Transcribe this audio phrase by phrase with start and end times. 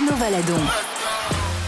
[0.00, 0.60] Arnaud Valadon.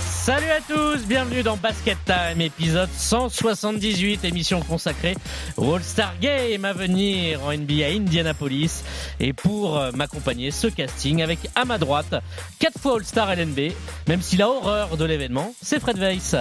[0.00, 5.16] Salut à tous, bienvenue dans Basket Time, épisode 178, émission consacrée
[5.58, 8.84] au All-Star Game à venir en NBA Indianapolis.
[9.20, 12.14] Et pour euh, m'accompagner, ce casting avec à ma droite,
[12.58, 13.72] 4 fois All-Star LNB,
[14.08, 16.34] même s'il a horreur de l'événement, c'est Fred Weiss.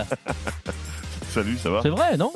[1.34, 1.82] Salut, ça va?
[1.82, 2.32] C'est vrai, non?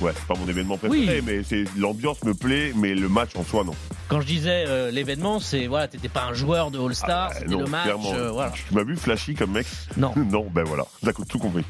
[0.00, 1.24] Ouais, c'est pas mon événement préféré, Oui.
[1.26, 3.74] mais c'est l'ambiance me plaît, mais le match en soi non.
[4.08, 7.50] Quand je disais euh, l'événement, c'est voilà, t'étais pas un joueur de All-Star, Ah, c'était
[7.50, 8.50] non, le match, euh, voilà.
[8.50, 10.12] Tu m'as vu flashy comme mec Non.
[10.30, 11.64] Non, ben voilà, d'accord, tout compris.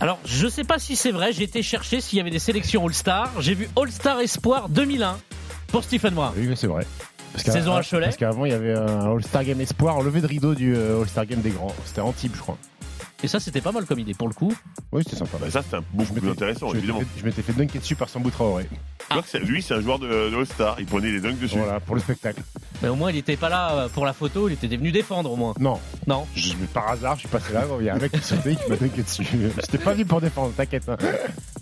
[0.00, 2.84] Alors, je sais pas si c'est vrai, j'ai été chercher s'il y avait des sélections
[2.86, 3.30] All-Star.
[3.40, 5.18] J'ai vu All-Star Espoir 2001
[5.68, 6.34] pour Stephen Moore.
[6.36, 6.86] Oui, mais c'est vrai.
[7.32, 8.06] Parce Saison à Cholet.
[8.06, 11.26] Parce qu'avant, il y avait un All-Star Game Espoir, levé de rideau du euh, All-Star
[11.26, 11.74] Game des grands.
[11.84, 12.56] C'était Antibes, je crois.
[13.22, 14.54] Et ça, c'était pas mal comme idée pour le coup.
[14.92, 15.38] Oui, c'était sympa.
[15.40, 17.00] Bah, ça, c'est un- beaucoup plus intéressant, je m'étais évidemment.
[17.00, 18.68] fait- Je m'étais fait dunker dessus par Sambou Traoré.
[19.42, 21.56] Lui, c'est un joueur de, de All-Star, il prenait les dunks dessus.
[21.58, 22.42] Voilà, pour le spectacle.
[22.82, 25.30] Mais au moins, il était pas là euh, pour la photo, il était venu défendre
[25.32, 25.54] au moins.
[25.58, 26.26] Non, Non.
[26.34, 28.68] je, par hasard, je suis passé là, il y a un mec qui sautait qui
[28.68, 29.26] m'a dunké dessus.
[29.60, 30.88] J'étais pas venu pour défendre, t'inquiète.
[30.88, 30.96] hein.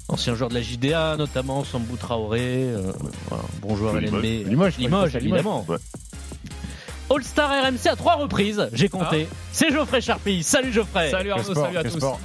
[0.09, 2.41] Ancien joueur de la JDA, notamment Sambou Traoré.
[2.73, 2.93] euh,
[3.29, 4.23] voilà, bon joueur LNB.
[4.23, 4.45] Limoges.
[4.49, 5.65] Limoges, Limoges, évidemment.
[5.69, 5.77] Ouais.
[7.11, 9.29] All-Star RMC à trois reprises, j'ai compté.
[9.53, 10.43] C'est Geoffrey Charpie.
[10.43, 11.11] Salut Geoffrey.
[11.11, 11.91] Salut Arnaud, salut à tous.
[11.91, 12.21] sport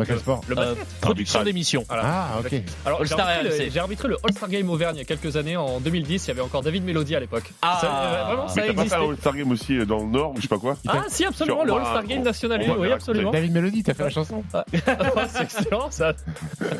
[0.00, 0.86] Dans quel sport Le Euh, basket.
[1.00, 1.44] production Arbitrage.
[1.44, 1.84] d'émission.
[1.88, 2.02] Voilà.
[2.06, 2.52] Ah, ok.
[2.86, 3.64] Alors, j'ai All-Star arbitré, RMC.
[3.66, 6.28] le- j'ai arbitré le All-Star Game Auvergne il y a quelques années, en 2010, il
[6.28, 7.50] y avait encore David Melody à l'époque.
[7.62, 7.78] Ah.
[7.80, 8.96] Ça, euh, vraiment, ça Mais t'as pas fait existait.
[9.04, 11.24] un All-Star Game aussi euh, dans le Nord ou je sais pas quoi Ah si,
[11.24, 13.30] absolument, Sur- le All-Star Game on- national, on va oui, absolument.
[13.30, 14.42] David Melody, t'as fait la chanson
[14.72, 16.12] c'est excellent, ça.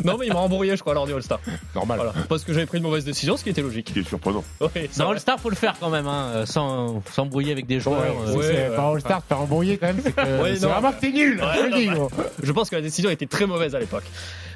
[0.05, 1.41] Non, mais il m'a embrouillé, je crois, lors du All-Star.
[1.75, 1.97] Normal.
[1.99, 2.13] Voilà.
[2.29, 3.93] Parce que j'avais pris une mauvaise décision, ce qui était logique.
[3.93, 4.45] Qui est surprenant.
[4.61, 5.11] Oui, Dans.
[5.11, 8.01] All-Star, faut le faire quand même, hein, euh, sans s'embrouiller avec des joueurs.
[8.01, 8.77] Ouais, euh, c'est- ouais, c'est ouais.
[8.77, 10.43] pas All-Star, embrouiller quand même, c'est que.
[10.43, 10.73] Ouais, c'est non.
[10.73, 12.11] vraiment que t'es nul, je te le non, dis, gros.
[12.43, 14.05] Je pense que la décision était très mauvaise à l'époque.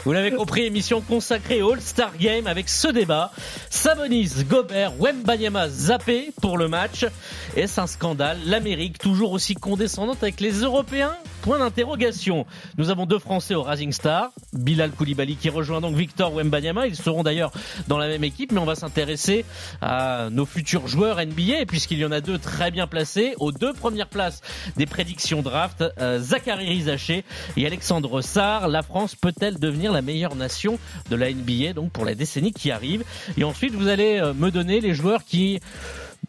[0.04, 3.32] Vous l'avez compris, émission consacrée au All-Star Game avec ce débat.
[3.70, 7.06] Sabonis, Gobert, Wembanyama zappé pour le match.
[7.56, 12.46] Est-ce un scandale L'Amérique toujours aussi condescendante avec les Européens Point d'interrogation.
[12.76, 14.30] Nous avons deux Français au Rising Star.
[14.52, 16.86] Bilal Koulibaly qui rejoint donc Victor Wembanyama.
[16.86, 17.52] Ils seront d'ailleurs
[17.88, 19.46] dans la même équipe, mais on va s'intéresser
[19.80, 23.34] à nos futurs joueurs NBA, puisqu'il y en a deux très bien placés.
[23.38, 24.42] Aux deux premières places
[24.76, 27.24] des prédictions draft, euh, Zachary Rizaché
[27.56, 28.68] et Alexandre Sarr.
[28.68, 30.78] La France peut-elle devenir la meilleure nation
[31.10, 33.04] de la NBA donc pour la décennie qui arrive
[33.36, 35.60] Et ensuite, vous allez euh, me donner les joueurs qui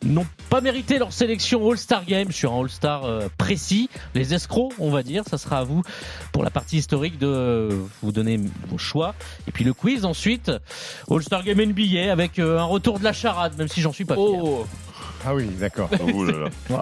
[0.04, 4.92] n'ont pas mérité leur sélection All-Star Game sur un All-Star euh, précis, les escrocs, on
[4.92, 5.24] va dire.
[5.30, 5.84] Ça sera à vous
[6.32, 9.16] pour la partie historique de euh, vous donner vos choix.
[9.48, 10.52] Et puis le quiz ensuite,
[11.10, 14.26] All-Star Game NBA avec un retour de la charade, même si j'en suis pas fier.
[14.26, 14.68] Oh,
[15.26, 15.90] Ah oui, d'accord.
[16.70, 16.76] Oh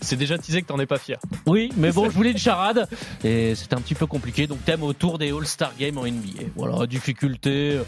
[0.00, 1.18] c'est déjà teasé que t'en es pas fier.
[1.46, 2.88] Oui, mais bon, je voulais une charade
[3.24, 4.46] et c'était un petit peu compliqué.
[4.46, 6.44] Donc thème autour des All-Star Games en NBA.
[6.56, 7.82] Voilà, difficulté euh,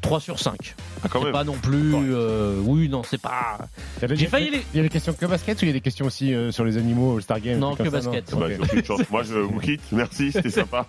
[0.00, 0.74] 3 sur 5.
[1.02, 1.32] Ah, quand C'est même.
[1.32, 1.92] pas non plus.
[1.94, 3.58] euh, oui, non, c'est pas.
[3.96, 5.64] Il y a des- J'ai failli les- Il y a des questions que basket ou
[5.64, 7.90] il y a des questions aussi euh, sur les animaux All-Star Game Non, que ça,
[7.90, 8.30] basket.
[8.32, 8.52] Ah bah, Ok.
[8.52, 9.00] j'ai aucune chance.
[9.10, 9.82] Moi, je vous quitte.
[9.90, 10.86] Merci, c'était sympa.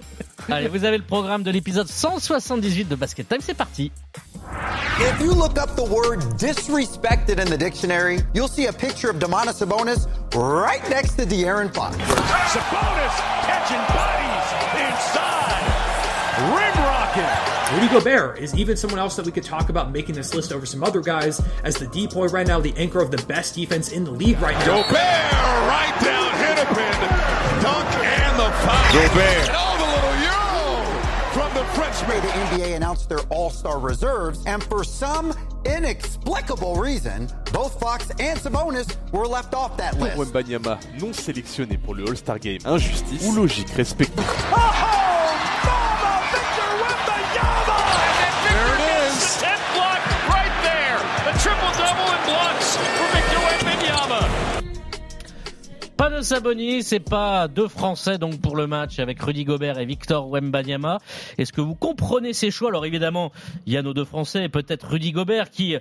[0.47, 3.39] Allez, vous avez le programme de l'épisode 178 de Basket Time.
[3.41, 3.91] C'est parti.
[5.01, 9.15] If you look up the word disrespected in the dictionary, you'll see a picture of
[9.15, 11.95] Demonis Sabonis right next to De'Aaron Fox.
[11.95, 13.15] Sabonis
[13.47, 15.63] catching bodies inside.
[16.51, 17.79] Rim rocking.
[17.79, 20.65] Rudy Gobert is even someone else that we could talk about making this list over
[20.65, 24.03] some other guys as the depoy right now, the anchor of the best defense in
[24.03, 24.81] the league right now.
[24.81, 27.63] Gobert right down, hit a pin.
[27.63, 28.93] Dunk and the foul.
[28.93, 29.68] Gobert.
[31.79, 32.21] Frenchman.
[32.21, 35.33] The NBA announced their all-star reserves, and for some
[35.65, 40.17] inexplicable reason, both Fox and Sabonis were left off that Pour list.
[40.17, 45.08] Wembanyama, non sélectionné pour le All-Star Game, injustice ou logique respective There
[55.99, 59.85] Pas de Sabonis et pas deux Français donc pour le match avec Rudy Gobert et
[59.85, 60.99] Victor Wembanyama.
[61.37, 62.69] Est-ce que vous comprenez ces choix?
[62.69, 63.33] Alors évidemment,
[63.65, 65.75] il y a nos deux Français et peut-être Rudy Gobert qui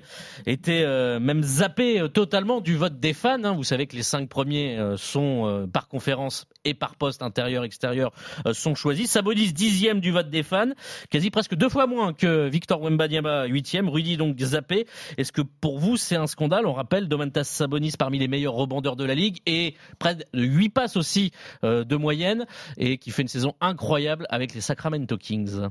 [0.45, 3.45] était euh, même zappé euh, totalement du vote des fans.
[3.45, 3.53] hein.
[3.53, 7.63] Vous savez que les cinq premiers euh, sont euh, par conférence et par poste intérieur
[7.63, 8.11] extérieur
[8.45, 9.09] euh, sont choisis.
[9.09, 10.73] Sabonis dixième du vote des fans,
[11.11, 13.89] quasi presque deux fois moins que Victor Wembanyama huitième.
[13.89, 14.89] Rudy donc zappé.
[15.17, 16.67] Est-ce que pour vous c'est un scandale?
[16.67, 19.77] On rappelle Domantas Sabonis parmi les meilleurs rebondeurs de la ligue et
[20.15, 21.33] de 8 passes aussi
[21.65, 22.47] euh, de moyenne
[22.77, 25.69] et qui fait une saison incroyable avec les Sacramento Kings.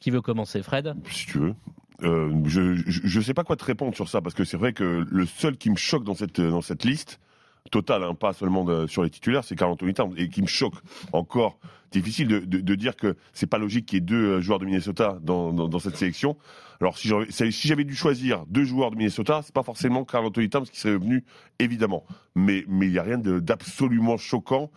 [0.00, 0.94] Qui veut commencer, Fred?
[1.10, 1.54] Si tu veux.
[2.02, 5.04] Euh, je, je sais pas quoi te répondre sur ça parce que c'est vrai que
[5.06, 7.20] le seul qui me choque dans cette dans cette liste
[7.70, 10.46] totale, hein, pas seulement de- sur les titulaires, c'est Carl Anthony Towns et qui me
[10.46, 10.74] choque
[11.12, 11.58] encore.
[11.92, 15.18] Difficile de, dire que c'est pas logique qu'il y ait deux euh, joueurs de Minnesota
[15.22, 16.36] dans, cette sélection.
[16.80, 20.66] Alors si j'avais dû choisir deux joueurs de Minnesota, c'est pas forcément Carl Anthony Towns
[20.66, 21.24] qui serait venu
[21.58, 22.04] évidemment,
[22.36, 24.70] mais mais il y a rien d'absolument choquant.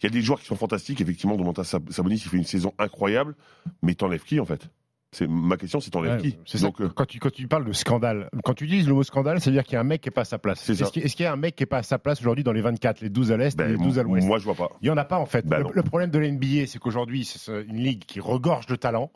[0.00, 1.36] Il y a des joueurs qui sont fantastiques, effectivement.
[1.36, 3.36] Domantas Sab- Sabonis, il fait une saison incroyable,
[3.82, 4.68] mais t'enlèves qui en fait?
[5.14, 6.66] C'est ma question, c'est t'enlèves Ouais, qui c'est ça.
[6.66, 9.40] Donc, euh, Quand tu, quand tu parles de scandale, quand tu utilises le mot scandale,
[9.40, 10.60] c'est-à-dire qu'il y a un mec qui est pas à sa place.
[10.60, 12.52] C'est Est-ce qu'il y a un mec qui est pas à sa place aujourd'hui dans
[12.52, 14.26] les 24, les 12 à l'Est ben, et les 12 à l'Ouest?
[14.26, 14.70] moi, je vois pas.
[14.82, 15.46] Il y en a pas en fait.
[15.46, 19.10] Bah le, problème de la NBA, c'est qu'aujourd'hui, c'est une ligue qui regorge de talent,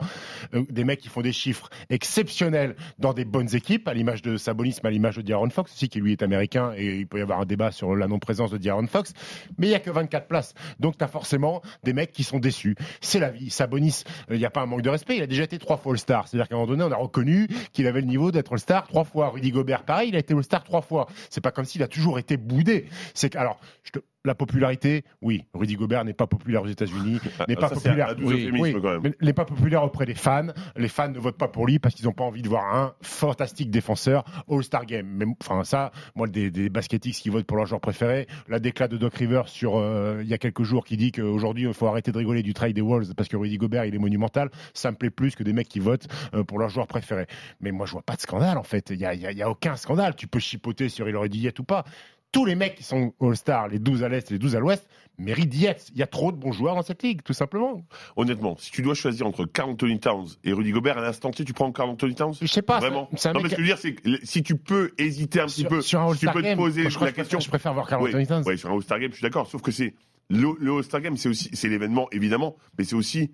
[0.54, 4.36] euh, des mecs qui font des chiffres exceptionnels dans des bonnes équipes, à l'image de
[4.36, 7.18] Sabonis, mais à l'image de D'Aaron Fox aussi, qui lui est américain, et il peut
[7.18, 9.12] y avoir un débat sur la non-présence de D'Aaron Fox.
[9.58, 12.38] Mais il y a que 24 places, donc tu as forcément des mecs qui sont
[12.38, 12.76] déçus.
[13.00, 13.50] C'est la vie.
[13.50, 15.16] Sabonis, euh, il n'y a pas un manque de respect.
[15.16, 17.48] Il a déjà été trois fois All-Star, c'est-à-dire qu'à un moment donné, on a reconnu
[17.72, 19.30] qu'il avait le niveau d'être All-Star trois fois.
[19.30, 21.06] Rudy Gobert, pareil, il a été All-Star trois fois.
[21.30, 22.86] C'est pas comme s'il a toujours été boudé.
[23.14, 27.54] C'est alors, je te- la popularité, oui, Rudy Gobert n'est pas populaire aux États-Unis, n'est
[27.56, 28.14] Ah, pas ça, populaire.
[28.16, 29.00] quand même.
[29.02, 30.48] mais n'est pas populaire auprès des fans.
[30.76, 32.94] Les fans ne votent pas pour lui parce qu'ils n'ont pas envie de voir un
[33.00, 35.06] fantastique défenseur All-Star Game.
[35.06, 38.96] Mais enfin ça, moi des, des qui votent pour leur joueur préféré, la déclat de
[38.96, 42.12] Doc Rivers sur euh, il y a quelques jours qui dit qu'aujourd'hui il faut arrêter
[42.12, 44.50] de rigoler du trade des Wolves parce que Rudy Gobert il est monumental.
[44.74, 47.26] Ça me plaît plus que des mecs qui votent euh, pour leur joueur préféré.
[47.60, 48.90] Mais moi je vois pas de scandale en fait.
[48.90, 50.16] Il y a, y a- y a aucun scandale.
[50.16, 51.84] Tu peux chipoter sur il aurait dit ou pas.
[52.30, 54.86] Tous les mecs qui sont All-Star, les 12 à l'Est et les 12 à l'Ouest,
[55.16, 55.86] méritent d'y être.
[55.92, 57.82] Il y a trop de bons joueurs dans cette ligue, tout simplement.
[58.16, 61.44] Honnêtement, si tu dois choisir entre Carl Anthony Towns et Rudy Gobert à l'instant T,
[61.44, 62.34] tu prends Carl Anthony Towns?
[62.40, 62.80] Je sais pas.
[62.80, 63.08] Vraiment?
[63.24, 65.40] un Non, mec- mais ce que je veux dire, c'est que si tu peux hésiter
[65.40, 67.40] un petit peu, sur un si tu peux te poser la que question.
[67.40, 68.44] je préfère voir Carl Anthony Towns.
[68.46, 69.46] oui, sur un All-Star Game, je suis d'accord.
[69.48, 69.94] Sauf que c'est
[70.28, 73.30] le, le All-Star Game, c'est aussi c'est l'événement évidemment, mais c'est aussi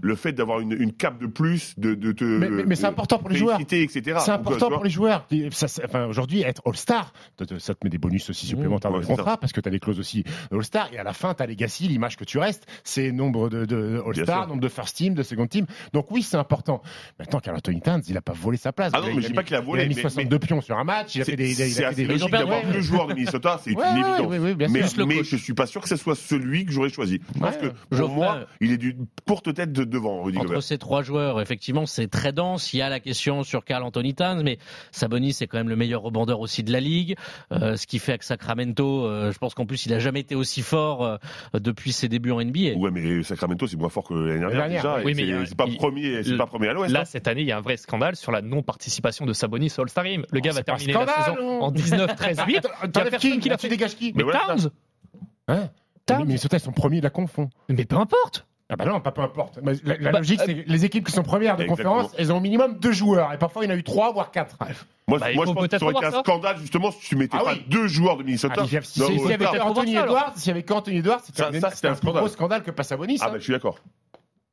[0.00, 2.82] le fait d'avoir une, une cape de plus, de, de te Mais, mais- mais c'est
[2.84, 3.60] de important pour les joueurs.
[3.60, 4.18] etc.
[4.24, 5.26] C'est important pour les joueurs.
[5.84, 7.12] Enfin, aujourd'hui, être All-Star,
[7.58, 9.70] ça te met des bonus aussi supplémentaires Mmh, dans le contrat parce que tu as
[9.70, 10.88] des clauses aussi All-Star.
[10.94, 14.02] Et à la fin, tu as Legacy, l'image que tu restes, c'est nombre de, de
[14.06, 14.48] All-Star, sûr.
[14.48, 15.66] nombre de First Team, de Second Team.
[15.92, 16.80] Donc oui, c'est important.
[17.18, 18.92] Maintenant, Carl Anthony Towns, il a pas volé sa place.
[18.94, 19.94] Ah non, Il mais je a dis mis- pas qu'il a volé, Il a mis
[19.94, 21.14] mais- 62 pions sur un match.
[21.14, 22.80] Il a fait des, c'est logique d'avoir ouais.
[22.80, 25.06] joueurs de Minnesota, c'est une évidence.
[25.06, 27.20] mais je suis pas sûr que ce soit celui que j'aurais choisi.
[27.40, 27.50] Ouais.
[27.90, 30.62] que pour moi, il est d'une courte tête de devant, Rudy Entre Gobert.
[30.62, 32.72] ces trois joueurs, effectivement, c'est très dense.
[32.72, 34.58] Il y a la question sur Carl Anthony Towns, mais
[34.90, 37.16] Sabonis c'est quand même le meilleur rebondeur aussi de la ligue.
[37.52, 40.34] Euh, ce qui fait que Sacramento, euh, je pense qu'en plus, il a jamais été
[40.34, 41.16] aussi fort euh,
[41.54, 42.74] depuis ses débuts en NBA.
[42.76, 45.04] Ouais, mais Sacramento, c'est moins fort que l'année dernière, dernière, déjà.
[45.04, 46.92] oui, mais c'est- pas premier, il- pas premier à l'Ouest.
[46.92, 47.04] Là, hein.
[47.04, 50.04] cette année, il y a un vrai scandale sur la non-participation de Sabonis au All-Star
[50.04, 50.24] Game.
[50.30, 51.62] Le gars Oh, va c'est pas terminer la saison non.
[51.62, 52.48] en 19, 13, 8.
[52.48, 53.68] Il y a T'enlèves personne qui l'a Tu fait.
[53.68, 54.70] dégages qui Mais ouais, Towns
[55.48, 55.68] Hein
[56.06, 57.38] Towns Mais ils sont premiers de la conf.
[57.38, 57.48] hein.
[57.68, 59.58] Mais peu importe Ah bah non, pas peu importe.
[59.84, 61.92] La, la Bah, logique, euh, c'est que les équipes qui sont premières de Exactement.
[61.94, 63.32] conférence, elles ont au minimum deux joueurs.
[63.32, 64.56] Et parfois, il y en a eu trois, voire quatre.
[65.08, 66.20] Moi, Bah, moi je pense que peut-être ça aurait été un ça.
[66.20, 67.64] scandale, justement, si tu mettais Ah pas oui.
[67.68, 68.54] deux joueurs de Minnesota.
[68.58, 71.42] Ah, si- s'il y avait qu'Anthony Edwards, c'était
[71.88, 72.62] un, gros scandale.
[72.62, 73.18] que Passabonis.
[73.20, 73.30] Ah, hein.
[73.32, 73.78] bah, je suis d'accord.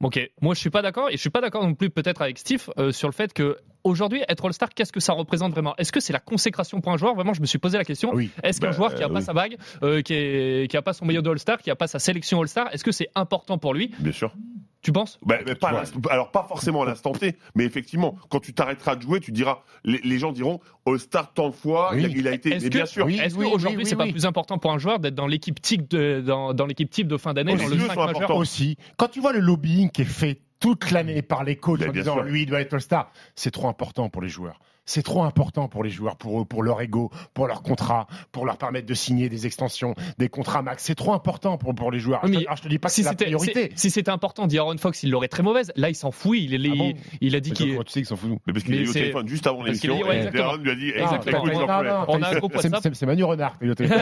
[0.01, 2.37] Ok, moi je suis pas d'accord et je suis pas d'accord non plus peut-être avec
[2.39, 5.75] Steve euh, sur le fait que aujourd'hui être All-Star, qu'est-ce que ça représente vraiment?
[5.77, 7.15] Est-ce que c'est la consécration pour un joueur?
[7.15, 8.11] Vraiment, je me suis posé la question.
[8.13, 8.29] Oui.
[8.41, 9.25] Est-ce qu'un Bah, joueur qui a euh, pas oui.
[9.25, 11.87] sa bague, euh, qui, est, qui a pas son maillot de All-Star, qui a pas
[11.87, 13.91] sa sélection All-Star, est-ce que c'est important pour lui?
[13.99, 14.33] Bien sûr.
[14.81, 15.19] Tu penses?
[15.25, 19.01] Bah, mais pas alors pas forcément à l'instant T, mais effectivement, quand tu t'arrêteras de
[19.01, 22.11] jouer, tu diras, les, les gens diront, All-Star tant de fois, Oui.
[22.15, 22.51] il, a, été.
[22.51, 23.05] Mais que- bien sûr.
[23.05, 25.27] Oui, Est-ce oui, qu'aujourd'hui oui, c'est oui, pas plus important pour un joueur d'être dans
[25.27, 28.05] l'équipe type de dans, dans l'équipe type de fin d'année, dans le deux 5 sont
[28.05, 28.77] majeur aussi.
[28.95, 31.91] Quand tu vois le lobbying qui est fait toute l'année par les coachs en bien
[32.01, 32.23] disant sûr.
[32.23, 34.59] lui il doit être All-Star, c'est trop important pour les joueurs.
[34.85, 38.47] C'est trop important pour les joueurs, pour eux, pour leur ego, pour leur contrat, pour
[38.47, 40.83] leur permettre de signer des extensions, des contrats max.
[40.83, 42.21] C'est trop important pour, pour les joueurs.
[42.23, 43.69] Oui, je, mais te, alors, je te dis pas que si c'est la c'était priorité.
[43.75, 45.71] si, si c'était important, D'Aaron Fox, il l'aurait très mauvaise.
[45.75, 46.37] Là, il s'en fout.
[46.39, 48.65] Il, est- Ah bon il a dit qu'il tu sais qu'ils s'en foutent Mais parce
[48.65, 50.31] qu'il a eu au c'est- téléphone juste avant qu'il l'émission, dit, ouais.
[50.31, 51.37] Darren lui a dit, hey, Exactement.
[51.37, 52.83] écoute, Non, Geoffrey, non, non, On a un c'est- groupe c'est- WhatsApp.
[52.83, 53.59] c'est- C'est Manu Renard.
[53.59, 53.99] qui est au téléphone.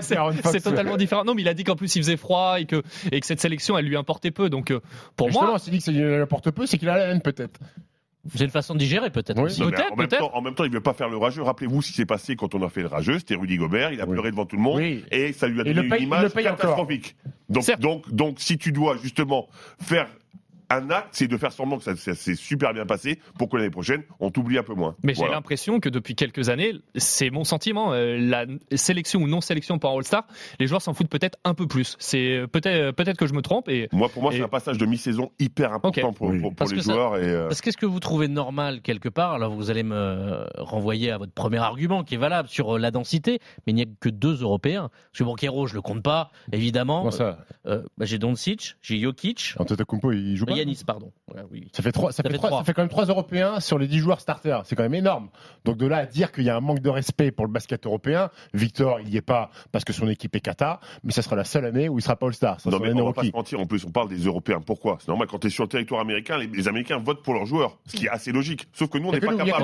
[0.00, 0.32] C'est Aaron
[0.62, 1.24] totalement différent.
[1.24, 3.40] Non, mais il a dit qu'en plus il faisait froid et que, et que cette
[3.40, 4.48] sélection elle lui importait peu.
[4.50, 4.80] Donc euh,
[5.16, 7.20] pour Justement, moi, s'il dit que ça lui apporte peu, c'est qu'il a la haine
[7.22, 7.58] peut-être.
[8.34, 9.40] C'est une façon de digérer peut-être.
[9.40, 9.50] Oui.
[9.62, 11.42] en, même temps, en même temps, il ne veut pas faire le rageux.
[11.42, 13.18] Rappelez-vous ce qui s'est passé quand on a fait le rageux.
[13.18, 13.92] C'était Rudy Gobert.
[13.92, 14.12] Il a Oui.
[14.12, 14.76] pleuré devant tout le monde.
[14.78, 15.04] Oui.
[15.10, 17.16] Et ça lui a donné paye- une image catastrophique.
[17.48, 19.48] Donc, donc, donc, si tu dois justement
[19.80, 20.06] faire
[20.70, 23.56] un acte, c'est de faire semblant que ça, ça s'est super bien passé pour que
[23.56, 24.94] l'année prochaine, on t'oublie un peu moins.
[25.02, 29.40] Mais j'ai l'impression que depuis quelques années, c'est mon sentiment, euh, la sélection ou non
[29.40, 30.24] sélection pour un All-Star,
[30.58, 31.96] les joueurs s'en foutent peut-être un peu plus.
[31.98, 34.48] C'est euh, peut-être peut-être que je me trompe et Moi, pour moi, Et- c'est un
[34.48, 36.38] passage de mi-saison hyper important pour, Oui.
[36.40, 37.16] pour- pour Parce les que ça- joueurs.
[37.18, 41.10] Et, euh, Parce qu'est-ce que vous trouvez normal quelque part Alors vous allez me renvoyer
[41.10, 43.86] à votre premier argument qui est valable sur euh, la densité, mais il n'y a
[43.98, 44.90] que deux Européens.
[45.10, 46.98] Parce que Banquero, je le compte pas, évidemment.
[47.00, 47.38] Comment ça?
[47.66, 50.52] Euh, bah, j'ai Doncic, j'ai Jokic, Antetokounmpo, il joue pas?
[50.60, 51.12] Yanis, pardon.
[51.26, 51.68] Voilà, oui.
[51.72, 52.58] Ça fait, trois, ça, Ça fait fait trois- trois.
[52.60, 54.62] ça fait quand même trois Européens sur les 10 joueurs starters.
[54.64, 55.28] C'est quand même énorme.
[55.64, 57.86] Donc de là à dire qu'il y a un manque de respect pour le basket
[57.86, 61.36] européen, Victor, il n'y est pas parce que son équipe est Kata, mais ça sera
[61.36, 62.60] la seule année où il sera pas All-Star.
[62.60, 63.60] Ça Non, mais on va pas se mentir.
[63.60, 64.60] En plus, on parle des Européens.
[64.64, 64.98] Pourquoi?
[65.00, 67.46] C'est normal quand tu es sur le territoire américain, les, les Américains votent pour leurs
[67.46, 68.66] joueurs, ce qui est assez logique.
[68.72, 69.62] Sauf que nous, on n'est pas capable.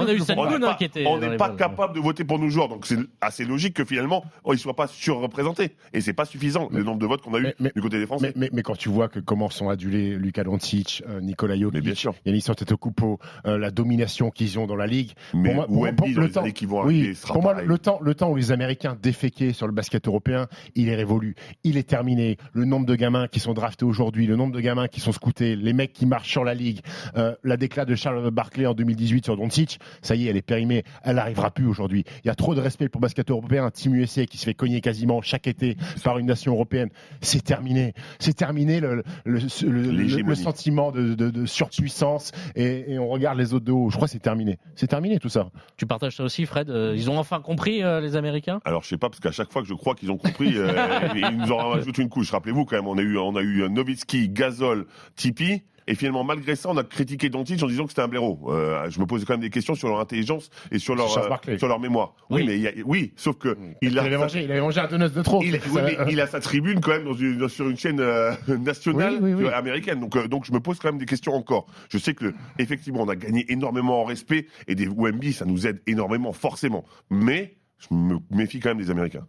[1.06, 1.48] On n'est pas,
[1.88, 4.76] de voter pour nos joueurs, donc c'est assez logique que finalement, oh, ils ne soient
[4.76, 5.76] pas surreprésentés.
[5.92, 8.32] Et c'est pas suffisant le nombre de votes qu'on a eu du côté des Français.
[8.36, 11.60] Mais, mais, mais quand tu vois que comment sont adulés Luka Doncic, euh, Nikola Mais
[11.70, 12.14] bien Jokic, sûr.
[12.24, 16.20] Yanis Antetokounmpo, euh, la domination qu'ils ont dans la ligue, Mais pour- Embiid pour dans
[16.20, 18.14] le les temps- années qui vont Oui, arriver, ce sera pour moi, le temps, le
[18.14, 21.34] temps où les Américains déféquaient sur le basket européen, il est révolu.
[21.64, 22.36] Il est terminé.
[22.52, 25.56] Le nombre de gamins qui sont draftés aujourd'hui, le nombre de gamins qui sont scoutés,
[25.56, 26.80] les mecs qui marchent sur la ligue,
[27.16, 30.42] euh, la déclat de Charles Barkley en 2018 sur Doncic, ça y est, elle est
[30.42, 30.84] périmée.
[31.02, 32.04] Elle n'arrivera plus aujourd'hui.
[32.24, 33.64] Il y a trop de respect pour le basket européen.
[33.66, 36.88] Un Team USA qui se fait cogner quasiment chaque été par une nation européenne,
[37.20, 37.94] c'est terminé.
[38.18, 39.40] C'est terminé le, le, le-
[39.70, 40.36] le- L'hégémonie.
[40.76, 43.88] Sentiment de, de- de surpuissance et, et on regarde les autres de haut.
[43.90, 44.58] Je crois que c'est terminé.
[44.74, 45.48] C'est terminé tout ça.
[45.76, 48.60] Tu partages ça aussi, Fred Euh, Ils ont enfin compris, euh, les Américains?
[48.64, 50.68] Alors je sais pas parce qu'à chaque fois que je crois qu'ils ont compris, euh,
[51.14, 52.30] ils nous en rajoutent une couche.
[52.30, 55.62] Rappelez-vous quand même, on a eu on a eu Nowitzki, Gasol, Tipeee.
[55.88, 58.40] Et finalement, malgré ça, on a critiqué Doncic en disant que c'était un blaireau.
[58.48, 61.38] Euh, je me posais quand même des questions sur leur intelligence et sur leur Charles
[61.48, 62.14] euh, sur leur mémoire.
[62.30, 62.46] Oui, Oui.
[62.48, 64.60] mais il y a- oui, sauf que il il, a avait sa- mangé, il avait
[64.60, 65.42] mangé un donut de trop.
[65.42, 68.32] il, oui, mais il a sa tribune quand même dans une- sur une chaîne euh,
[68.58, 69.20] nationale
[69.54, 70.00] américaine.
[70.00, 71.66] Donc, donc je me pose quand même des questions encore.
[71.88, 75.66] Je sais que effectivement on a gagné énormément en respect et des Wemby ça nous
[75.66, 76.84] aide énormément forcément.
[77.10, 79.26] Mais je me méfie quand même des Américains.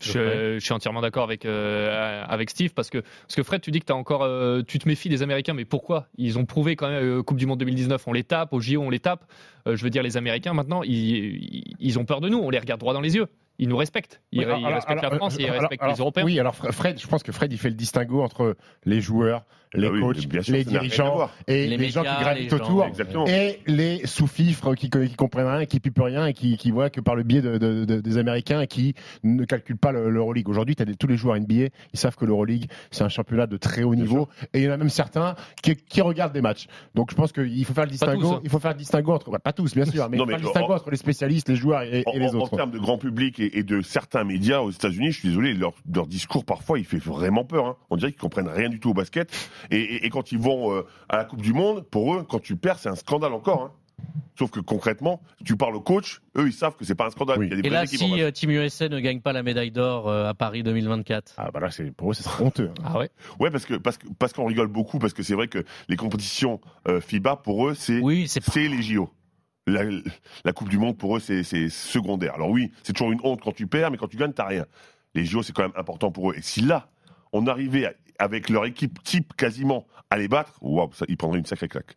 [0.00, 3.70] Je, je suis entièrement d'accord avec euh, avec Steve parce que parce que Fred, tu
[3.70, 6.06] dis que t'as encore euh, tu te méfies des Américains, mais pourquoi?
[6.16, 8.80] Ils ont prouvé quand même euh, Coupe du Monde 2019, on les tape, au JO
[8.80, 9.24] on les tape.
[9.66, 12.58] Euh, je veux dire les Américains maintenant, ils, ils ont peur de nous, on les
[12.58, 13.26] regarde droit dans les yeux.
[13.60, 14.20] Ils nous respectent.
[14.32, 16.24] Ils, Oui, ils alors- respectent alors- la France et ils alors- respectent alors- les Européens.
[16.24, 19.44] Oui, alors Fre- Fred, je pense que Fred, il fait le distinguo entre les joueurs,
[19.72, 22.56] les Ah oui, coachs, bien sûr, les dirigeants et Les les, gens qui gravitent gens,
[22.56, 22.84] autour.
[22.86, 23.24] Exactement.
[23.28, 27.00] Et les sous-fifres qui, qui comprennent rien, qui pipent rien et qui, qui voient que
[27.00, 30.48] par le biais de, de- de- des Américains et qui ne calculent pas le- l'Euroleague.
[30.48, 33.56] Aujourd'hui, tu as tous les joueurs NBA, ils savent que l'Euroleague, c'est un championnat de
[33.58, 34.28] très haut niveau.
[34.54, 36.66] Et il y en a même certains qui, qui regardent des matchs.
[36.96, 38.20] Donc je pense qu'il faut faire le distinguo.
[38.20, 38.40] tous, hein.
[38.42, 40.26] Il faut faire le distinguo entre, bah, pas tous, bien sûr, mais, Non, il faut
[40.26, 42.38] mais faire le distinguo en- entre les spécialistes, les joueurs et, En, et les en-
[42.38, 42.56] en autres.
[42.56, 45.72] termes de grand public et, et de certains médias aux États-Unis, je suis désolé, leur,
[45.94, 47.66] leur discours parfois il fait vraiment peur.
[47.66, 47.76] hein.
[47.90, 49.30] On dirait qu'ils comprennent rien du tout au basket.
[49.70, 52.40] Et, et- et quand ils vont euh, à la Coupe du Monde, pour eux, quand
[52.40, 53.62] tu perds, c'est un scandale encore.
[53.62, 53.72] hein.
[54.38, 57.38] Sauf que concrètement, tu parles au coach, eux ils savent que c'est pas un scandale.
[57.38, 57.48] Oui.
[57.48, 59.70] Il y a des Et là, si euh, Team USA ne gagne pas la médaille
[59.70, 62.70] d'or euh, à Paris 2024 Ah bah là, c'est pour eux, ce sera honteux.
[62.78, 62.82] hein.
[62.82, 63.10] Ah ouais.
[63.38, 65.96] Ouais, parce que parce que parce qu'on rigole beaucoup parce que c'est vrai que les
[65.96, 68.52] compétitions euh, FIBA pour eux c'est Oui, c'est pas.
[68.52, 69.10] c'est les JO.
[69.66, 72.34] La, Coupe du Monde pour eux c'est secondaire.
[72.34, 74.66] Alors oui, c'est toujours une honte quand tu perds, mais quand tu gagnes t'as rien.
[75.14, 76.34] Les JO c'est quand même important pour eux.
[76.36, 76.88] Et si là
[77.32, 81.68] on arrivait avec leur équipe type quasiment à les battre, waouh, ils prendraient une sacrée
[81.68, 81.96] claque.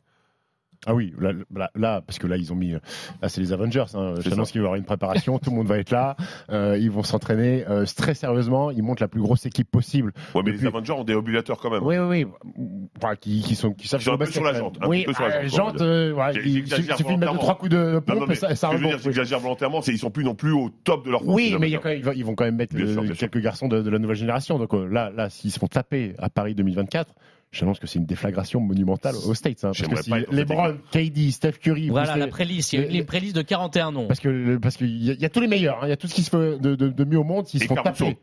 [0.86, 2.74] Ah oui, là, là, là, parce que là, ils ont mis.
[2.74, 2.80] euh,
[3.22, 3.86] Là, c'est les Avengers.
[3.94, 4.16] Hein.
[4.20, 4.36] Je ça.
[4.44, 5.40] qu'il va y avoir une préparation.
[5.40, 6.16] tout le monde va être là.
[6.52, 8.72] Euh, ils vont s'entraîner euh, très sérieusement.
[8.72, 10.12] Ils montent la plus grosse équipe possible.
[10.36, 11.84] Ouais, mais Depuis- les Avengers ont des ovulateurs quand même.
[11.84, 12.54] Oui, oui, oui.
[12.98, 15.04] Enfin, qui, qui sont, qui savent Qui sont un peu sur la jante, un Oui,
[15.06, 15.82] peu sur la euh, jante, jante.
[15.82, 18.38] euh, voilà, J'ai- il suffit de mettre deux, trois coups de pompe non, mais et
[18.38, 20.70] ça, ça ce que je veux dire, volontairement, c'est ils sont plus non plus au
[20.84, 21.82] top de leur Oui, mais il y a Avengers.
[21.82, 23.18] quand même- ils vont- ils quand même mettre Bien sûr, euh, sûr.
[23.18, 24.58] quelques garçons de, de la nouvelle génération.
[24.60, 27.14] Donc euh, là, là, s'ils se font taper à Paris 2024,
[27.54, 29.64] j'annonce que c'est une déflagration monumentale aux States.
[29.64, 32.74] hein, parce que si pas LeBron, KD, Steph Curry, Voilà la préliste.
[32.74, 34.08] Il y a eu les- une préliste de 41 noms.
[34.08, 36.08] Parce que parce qu'il y, y a tous les meilleurs, hein, il y a tout
[36.08, 38.18] ce qui se fait de, de- de mieux au monde, s'ils se font taper.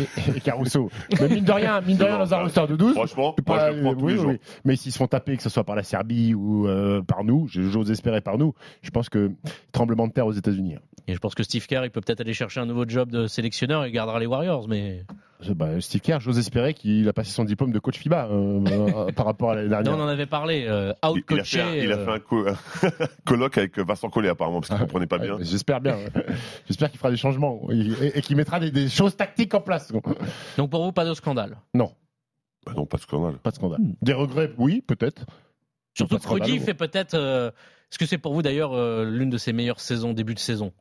[0.00, 0.90] Et, et Caruso.
[1.20, 2.94] Mais mine de rien, mine de rien, dans un roster de 12.
[2.94, 4.30] Franchement, c'est moi, pas- je le prends tous oui, les oui, jours.
[4.32, 4.38] oui.
[4.64, 7.46] Mais s'ils se font taper, que ce soit par la Serbie ou euh, par nous,
[7.48, 9.30] j'ose espérer par nous, je pense que
[9.70, 10.74] tremblement de terre aux États-Unis.
[10.74, 10.80] hein.
[11.06, 13.28] Et je pense que Steve Kerr, il peut peut-être aller chercher un nouveau job de
[13.28, 14.66] sélectionneur et il gardera les Warriors.
[14.66, 15.04] Mais
[15.54, 19.12] bah, Steve Kerr, j'ose espérer qu'il a passé son diplôme de coach FIBA euh, euh,
[19.16, 19.98] par rapport à l'année non, dernière.
[19.98, 20.66] on en avait parlé.
[20.68, 21.60] euh, Il, il a fait out-coaché.
[21.60, 22.46] un, il a fait un co-
[23.24, 25.36] colloque avec Vincent Collet apparemment parce qu'il comprenait pas Ouais, bien.
[25.40, 25.96] J'espère bien.
[26.66, 29.92] J'espère qu'il fera des changements et, et qu'il mettra des, des choses tactiques en place.
[30.56, 31.58] Donc pour vous, pas de scandale?
[31.74, 31.92] Non,
[32.64, 33.38] Bah non, pas de scandale.
[33.38, 33.80] pas de scandale.
[34.02, 35.24] Des regrets, oui, peut-être.
[35.94, 37.14] Surtout que Rudy fait peut-être.
[37.14, 37.48] euh,
[37.90, 40.72] Est-ce que c'est pour vous d'ailleurs euh, l'une de ses meilleures saisons, début de saison?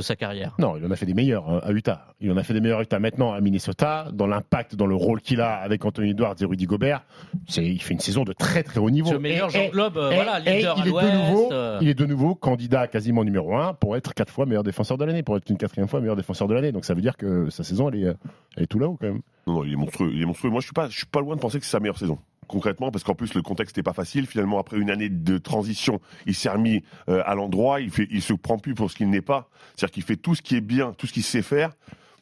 [0.00, 2.06] De sa carrière Non, il en a fait des meilleurs hein, à Utah.
[2.20, 2.98] Il en a fait des meilleurs à Utah.
[2.98, 6.66] Maintenant, à Minnesota, dans l'impact, dans le rôle qu'il a avec Anthony Edwards et Rudy
[6.66, 7.04] Gobert,
[7.48, 9.12] c'est, il fait une saison de très très haut niveau.
[9.12, 11.16] Le meilleur Et- Jean et- Globe, euh, et- voilà, et leader il, à est de
[11.16, 14.64] nouveau, euh, il est de nouveau candidat quasiment numéro un pour être quatre fois meilleur
[14.64, 16.72] défenseur de l'année, pour être une quatrième fois meilleur défenseur de l'année.
[16.72, 18.14] Donc ça veut dire que sa saison, elle est,
[18.56, 19.20] elle est tout là-haut quand même.
[19.46, 20.10] Non, non, il est monstrueux.
[20.12, 20.50] Il est monstrueux.
[20.50, 22.18] Moi, je suis pas, je suis pas loin de penser que c'est sa meilleure saison.
[22.50, 24.26] Concrètement, parce qu'en plus le contexte n'est pas facile.
[24.26, 27.80] Finalement, après une année de transition, il s'est remis euh, à l'endroit.
[27.80, 29.48] Il fait, il se prend plus pour ce qu'il n'est pas.
[29.76, 31.70] C'est-à-dire qu'il fait tout ce qui est bien, tout ce qu'il sait faire.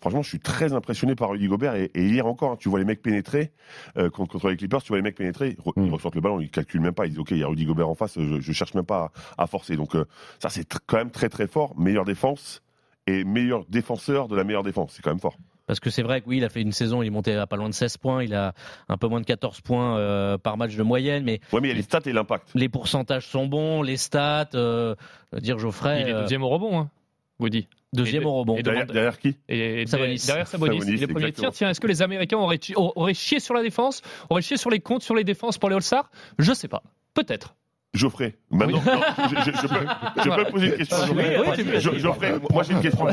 [0.03, 1.75] Franchement, je suis très impressionné par Rudy Gobert.
[1.77, 3.53] Et, et hier encore, hein, tu vois les mecs pénétrer
[3.97, 4.83] euh, contre, contre les Clippers.
[4.83, 5.57] Tu vois les mecs pénétrer.
[5.59, 5.87] Ils, re- Mm.
[5.87, 7.07] ils ressortent le ballon, ils calculent même pas.
[7.07, 8.19] Ils disent OK, il y a Rudy Gobert en face.
[8.21, 9.77] Je, je cherche même pas à, à forcer.
[9.77, 10.05] Donc euh,
[10.41, 11.75] ça, c'est quand même très très fort.
[11.81, 12.63] Meilleure défense
[13.07, 14.93] et meilleur défenseur de la meilleure défense.
[14.95, 15.39] C'est quand même fort.
[15.69, 17.47] Parce que c'est vrai que oui, il a fait une saison, il est monté à
[17.47, 18.55] pas loin de 16 points, il a
[18.89, 21.71] un peu moins de 14 points euh, par match de moyenne, mais Ouais, mais il
[21.71, 22.49] y a les stats et l'impact.
[22.57, 24.97] les pourcentages sont bons, les stats, euh,
[25.35, 26.91] dire Geoffrey, Il est euh, deuxième au rebond, hein,
[27.39, 27.69] Woody.
[27.93, 28.57] deuxième et- au rebond.
[28.57, 29.37] et Derrière, derrière qui?
[29.49, 30.25] Et Sabonis.
[30.27, 31.51] derrière Sabonis, Sabonis, il est premier exactement.
[31.51, 31.57] tir.
[31.59, 34.81] Tiens, est-ce que les Américains auraient, auraient chié sur la défense, auraient chié sur les
[34.81, 36.11] comptes, sur les défenses pour les All-Stars?
[36.39, 36.83] Je sais pas.
[37.15, 37.55] Peut-être.
[37.95, 38.37] Geoffrey.
[38.51, 41.39] Maintenant, non, je, je- je peux, je peux poser une question à Geoffrey.
[41.39, 41.81] Oui, oui.
[41.81, 43.07] Jo- Geoffrey, moi j'ai une question.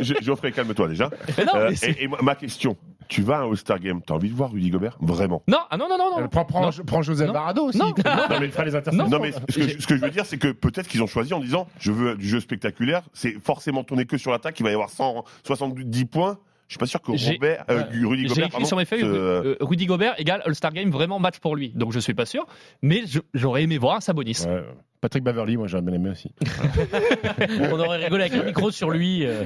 [0.00, 1.10] Je- Geoffrey, calme-toi déjà.
[1.36, 2.76] Mais non, Euh, et, et ma- ma question,
[3.08, 4.96] tu vas à un All-Star Game, t'as envie de voir Rudy Gobert?
[5.00, 6.24] Vraiment Non, ah non, non, non, non.
[6.24, 6.70] Euh, Prends, prends, Non.
[6.86, 7.32] prends Joseph Non.
[7.32, 7.78] Barado aussi.
[7.78, 7.92] Non.
[8.04, 9.08] Non, mais il fera les interceptions.
[9.10, 11.34] Non, mais ce que, ce que je veux dire, c'est que peut-être qu'ils ont choisi
[11.34, 14.70] en disant je veux du jeu spectaculaire, c'est forcément tourner que sur l'attaque, il va
[14.70, 16.38] y avoir 170 points.
[16.70, 18.44] Je suis pas sûr que J'ai- Robert, euh, Rudy J'ai Gobert.
[18.44, 21.56] écrit pardon, sur mes feuilles se- euh, Rudy Gobert égale All-Star Game, vraiment match pour
[21.56, 21.70] lui.
[21.74, 22.46] Donc je suis pas sûr.
[22.80, 23.02] Mais
[23.34, 24.44] j'aurais aimé voir un Sabonis.
[24.46, 24.62] Ouais.
[25.00, 26.30] Patrick Baverly, moi j'aurais bien aimé aussi.
[27.72, 29.44] on aurait rigolé avec un micro sur lui, euh,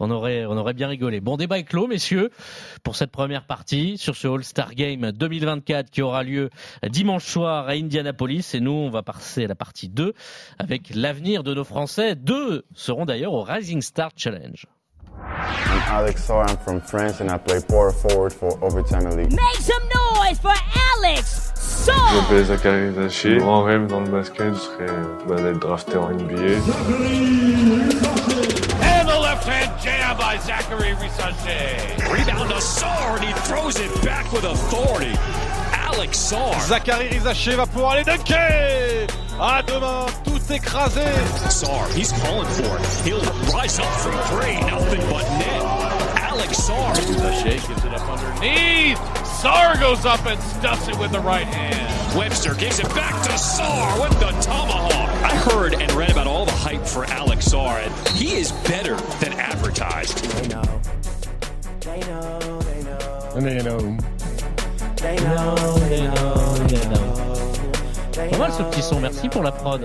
[0.00, 1.20] on, aurait, on aurait bien rigolé.
[1.20, 2.30] Bon, débat est clos, messieurs,
[2.82, 6.48] pour cette première partie sur ce All-Star Game 2024 qui aura lieu
[6.88, 8.54] dimanche soir à Indianapolis.
[8.54, 10.14] Et nous, on va passer à la partie 2
[10.58, 12.14] avec l'avenir de nos Français.
[12.14, 14.64] Deux seront d'ailleurs au Rising Star Challenge.
[15.20, 16.48] I'm Alex Sarr.
[16.48, 19.30] I'm from France and I play power forward for Overtime Elite.
[19.30, 19.82] Make some
[20.16, 20.52] noise for
[20.98, 22.14] Alex Je Saw!
[22.14, 23.38] m'appelle Zachary Zaché.
[23.38, 24.86] Mon grand rêve dans le basket serait
[25.28, 26.60] bah, d'être drafté en NBA.
[28.82, 31.98] And the left hand jam by Zachary Rissache.
[32.10, 35.16] Rebound to Sarr and he throws it back with authority.
[35.72, 36.60] Alex Sarr.
[36.60, 39.06] Zachary Rizaché va pouvoir aller dunker
[39.40, 40.06] À demain,
[40.46, 41.04] tout écrasé
[41.50, 42.86] Sarr, he's calling for it.
[43.04, 43.20] He'll
[43.52, 44.60] rise up from three.
[44.60, 45.62] Nothing but net.
[46.18, 46.94] Alex Sarr.
[46.94, 48.98] Rizaché gives it up underneath.
[49.24, 52.16] Sarr goes up and stuffs it with the right hand.
[52.16, 55.08] Webster gives it back to Sar with the tomahawk.
[55.22, 58.96] I heard and read about all the hype for Alex Sar, and he is better
[59.20, 60.22] than advertised.
[60.50, 60.80] Non,
[63.42, 63.98] mais non.
[68.30, 69.82] Pas mal ce petit son, merci pour la prod.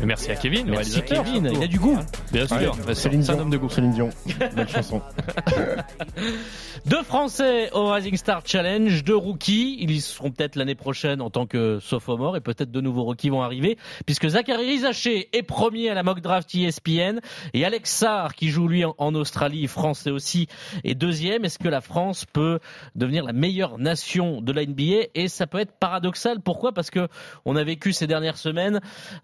[0.00, 0.66] Et merci à Kevin.
[0.66, 1.58] le Merci réalisateur, Kevin, surtout.
[1.60, 1.98] il a du goût.
[2.32, 2.76] Bien sûr.
[2.86, 3.42] Ouais, Céline c'est un Dion.
[3.44, 3.68] homme de goût.
[3.68, 4.10] Céline Dion.
[4.54, 5.00] Belle chanson.
[6.86, 9.76] Deux Français au Rising Star Challenge, deux rookies.
[9.80, 13.30] Ils y seront peut-être l'année prochaine en tant que sophomore et peut-être de nouveaux rookies
[13.30, 17.20] vont arriver puisque Zachary Rizaché est premier à la mock draft ESPN
[17.52, 20.46] et Alex Sarr qui joue lui en, Australie, français aussi,
[20.84, 21.44] est deuxième.
[21.44, 22.60] Est-ce que la France peut
[22.94, 26.40] devenir la meilleure nation de la NBA Et ça peut être paradoxal.
[26.40, 26.72] Pourquoi?
[26.72, 27.08] Parce que
[27.44, 28.80] on a vécu ces dernières semaines,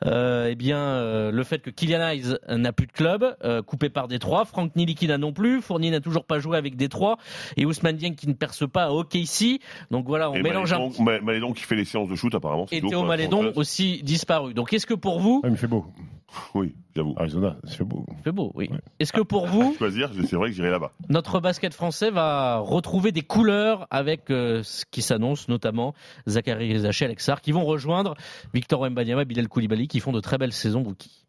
[0.06, 3.88] euh, eh bien, euh, le fait que Kylian Hayes n'a plus de club, euh, coupé
[3.90, 4.44] par Détroit.
[4.44, 5.60] Franck Ntilikina n'a non plus.
[5.60, 7.18] Fournier n'a toujours pas joué avec Détroit.
[7.56, 9.60] Et Ousmane Dieng qui ne perce pas à OKC.
[9.90, 12.66] Donc voilà, on Et mélange un Ma- Malédon qui fait les séances de shoot apparemment.
[12.70, 14.54] et Théo Malédon aussi disparu.
[14.54, 15.86] Donc est-ce que pour vous, mais il fait beau.
[16.54, 17.14] Oui, j'avoue.
[17.16, 18.04] Arizona, ça fait beau.
[18.24, 18.70] c'est beau, oui.
[18.98, 20.92] Est-ce que pour vous, Choisir, je- c'est vrai que j'irai là-bas.
[21.08, 25.94] notre basket français va retrouver des couleurs avec euh, ce qui s'annonce, notamment
[26.28, 28.14] Zachary Rizaché, Alex Sarr, qui vont rejoindre
[28.52, 31.24] Victor Wembanyama, Bilal Koulibaly, qui font de très belles saisons rookies.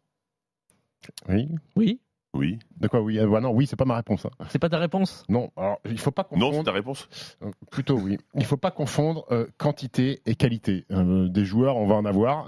[1.28, 1.48] Oui.
[1.76, 2.00] Oui,
[2.36, 2.58] Oui.
[2.80, 3.18] De quoi Oui.
[3.18, 4.26] Euh, non, oui, c'est pas ma réponse.
[4.26, 4.44] hein.
[4.50, 5.24] c'est pas ta réponse?
[5.28, 5.50] Non.
[5.56, 6.64] Alors, il faut pas Non, c'est confondre.
[6.64, 7.08] ta réponse
[7.42, 8.18] Euh, Plutôt oui.
[8.34, 10.84] Il faut pas confondre euh, quantité et qualité.
[10.90, 12.46] Euh, des joueurs, on va en avoir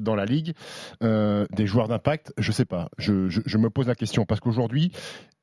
[0.00, 0.54] dans la ligue.
[1.02, 2.88] Euh, des joueurs d'impact, je sais pas.
[2.98, 4.92] Je, je, je me pose la question parce qu'aujourd'hui,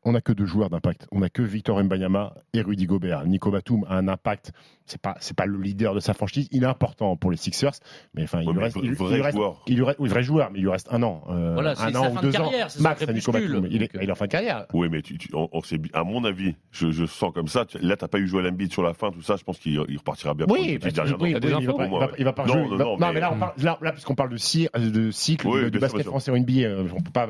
[0.05, 1.07] on n'a que deux joueurs d'impact.
[1.11, 3.25] On n'a que Victor Mbanyama et Rudy Gobert.
[3.25, 4.51] Nico Batum a un impact.
[4.85, 6.47] C'est pas c'est pas le leader de sa franchise.
[6.51, 7.73] Il est important pour les Sixers,
[8.15, 9.61] mais enfin il Ouais, lui mais reste il, vrai il reste- joueur.
[9.67, 11.93] il lui reste- oui, vrai joueur, mais il lui reste un an, euh, Voilà, un
[11.95, 13.67] an fin ou de deux carrière, ans max à Nico Batum.
[13.69, 14.65] Il est, il est en fin de carrière.
[14.73, 15.59] Oui, mais tu, tu- on, on
[15.93, 17.65] à mon avis, je, je sens comme ça.
[17.65, 19.35] tu- Là, t'as pas eu joué à l'Embiid sur la fin, tout ça.
[19.35, 20.47] Je pense qu'il il repartira bien.
[20.49, 21.35] Oui, dernière oui, il,
[21.67, 22.55] va moi, il va- il va pas jouer.
[22.77, 26.61] Non, mais- là, parle, là, là, puisqu'on parle de, cycle, de basket français en NBA,
[26.63, 27.27] euh, on peut pas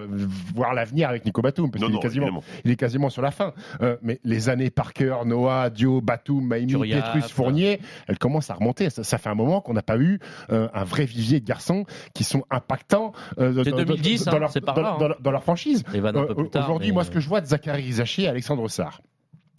[0.55, 2.43] voir l'avenir avec Nico Batum, parce Non, qu'il est non, quasiment.
[2.63, 3.53] Il est quasiment sur la fin.
[3.81, 8.53] Euh, mais les années Parker, Noah, Dio, Batum, Maïmi, Turiaf, Petrus, Fournier, elles commencent à
[8.53, 8.89] remonter.
[8.89, 10.19] Ça, ça fait un moment qu'on n'a pas eu
[10.51, 14.51] euh, un vrai vivier de garçons qui sont impactants euh, dans- 2010, dans, hein, leur,
[14.99, 15.15] dans- hein.
[15.21, 15.83] dans franchise.
[15.93, 19.01] Euh, Aujourd'hui, mais, moi, ce que je vois de Zachary Rizaché et Alexandre Sarr,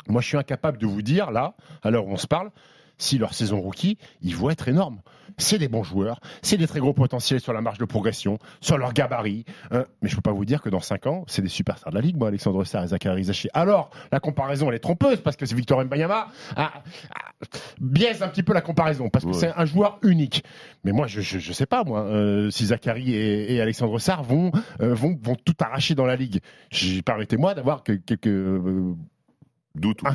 [0.09, 2.51] moi, je suis incapable de vous dire, là, à l'heure où on se parle,
[2.99, 5.01] si leur saison rookie, ils vont être énormes.
[5.41, 8.79] C'est des bons joueurs, c'est des très gros potentiels sur la marge de progression, sur
[8.79, 9.45] leur gabarit.
[9.73, 11.97] euh, mais je peux pas vous dire que dans 5 ans, c'est des superstars de
[11.97, 13.49] la Ligue, moi, Alexandre Sarr et Zachary Rizaché.
[13.55, 16.73] Alors, la comparaison, elle est trompeuse, parce que c'est Victor Mbanyama ah,
[17.15, 17.47] ah,
[17.81, 19.37] biaise un petit peu la comparaison, parce que Ouais.
[19.37, 20.45] c'est un joueur unique.
[20.85, 24.23] Mais moi, je, je, je sais pas, moi, euh, si Zachary et, et Alexandre Sarr
[24.23, 26.41] vont, euh, vont, vont tout arracher dans la Ligue.
[27.05, 28.95] Permettez-moi d'avoir que- quelques euh,
[29.75, 30.07] Doute ou.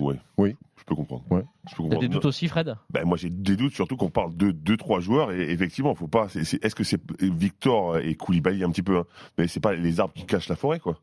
[0.00, 0.16] Ouais.
[0.36, 0.56] Oui.
[0.88, 1.24] Je peux comprendre.
[1.30, 1.44] Ouais.
[1.70, 2.74] Je peux T'as des doutes aussi, Fred?
[2.90, 6.08] Ben, moi j'ai des doutes surtout qu'on parle de deux trois joueurs et effectivement faut
[6.08, 9.04] pas est-ce que c'est Victor et Koulibaly un petit peu hein,
[9.36, 10.98] mais c'est pas les arbres qui cachent la forêt quoi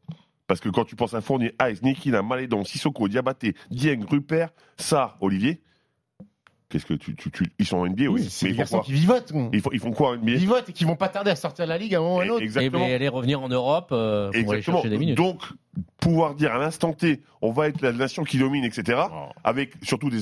[0.48, 5.18] parce que quand tu penses à Fournier, Ice, Nikina, Malédon, Sissoko, Diabaté, Dieng, Rupert, Sarr,
[5.22, 5.62] Olivier
[6.78, 8.60] qu'est-ce que tu, tu, tu- ils sont en NBA oui, c'est mais des ils font
[8.60, 9.34] garçons quoi qui vivotent.
[9.54, 11.36] ils font, ils font quoi en NBA Ils votent et qui vont pas tarder à
[11.36, 12.42] sortir de la Ligue à un moment ou à un autre.
[12.42, 14.78] Et exactement ben, aller revenir en Europe euh, pour aller Exactement.
[14.78, 15.16] chercher des minutes.
[15.18, 15.42] Donc,
[16.00, 19.02] pouvoir dire à l'instant T, on va être la nation qui domine, etc.
[19.44, 20.20] Avec surtout des.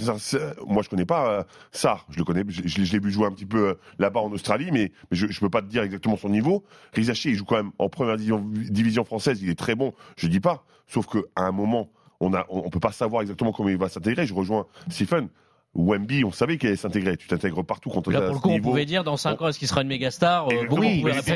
[0.68, 2.06] Moi, je connais pas euh, Sarr.
[2.10, 2.44] Je le connais.
[2.48, 4.92] Je, je l'ai- je l'ai vu jouer un petit peu euh, là-bas en Australie, mais,
[5.12, 6.64] mais je, je peux pas te dire exactement son niveau.
[6.94, 9.42] Rizaché, il joue quand même en première division, division française.
[9.42, 9.94] Il est très bon.
[10.18, 10.64] Je dis pas.
[10.88, 11.90] Sauf que à un moment,
[12.20, 14.26] on on peut pas savoir exactement comment il va s'intégrer.
[14.26, 15.28] Je rejoins Stephen.
[15.76, 17.18] Wemby, on savait qu'il allait s'intégrer.
[17.18, 18.70] Tu t'intègres partout quand on Là, pour le coup, on niveau.
[18.70, 21.04] pouvait dire dans 5 ans, est-ce qu'il sera une méga star Euh, oui.
[21.24, 21.36] c'est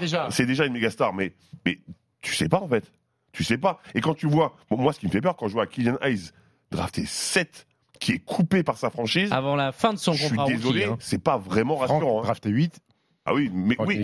[0.00, 0.28] déjà.
[0.30, 1.32] C'est déjà une méga star, mais,
[1.64, 1.78] mais
[2.22, 2.90] tu sais pas en fait.
[3.32, 3.78] Tu sais pas.
[3.94, 5.96] Et quand tu vois, bon, moi, ce qui me fait peur, quand je vois Kylian
[6.02, 6.30] Hayes
[6.72, 7.66] drafté 7,
[8.00, 10.84] qui est coupé par sa franchise, Avant la fin de son je suis contrat désolé,
[10.84, 10.96] hein.
[11.00, 12.00] c'est pas vraiment rassurant.
[12.00, 12.22] Franck, hein.
[12.24, 12.80] drafté 8.
[13.26, 13.84] Ah oui, mais oui.
[13.86, 13.96] Oui,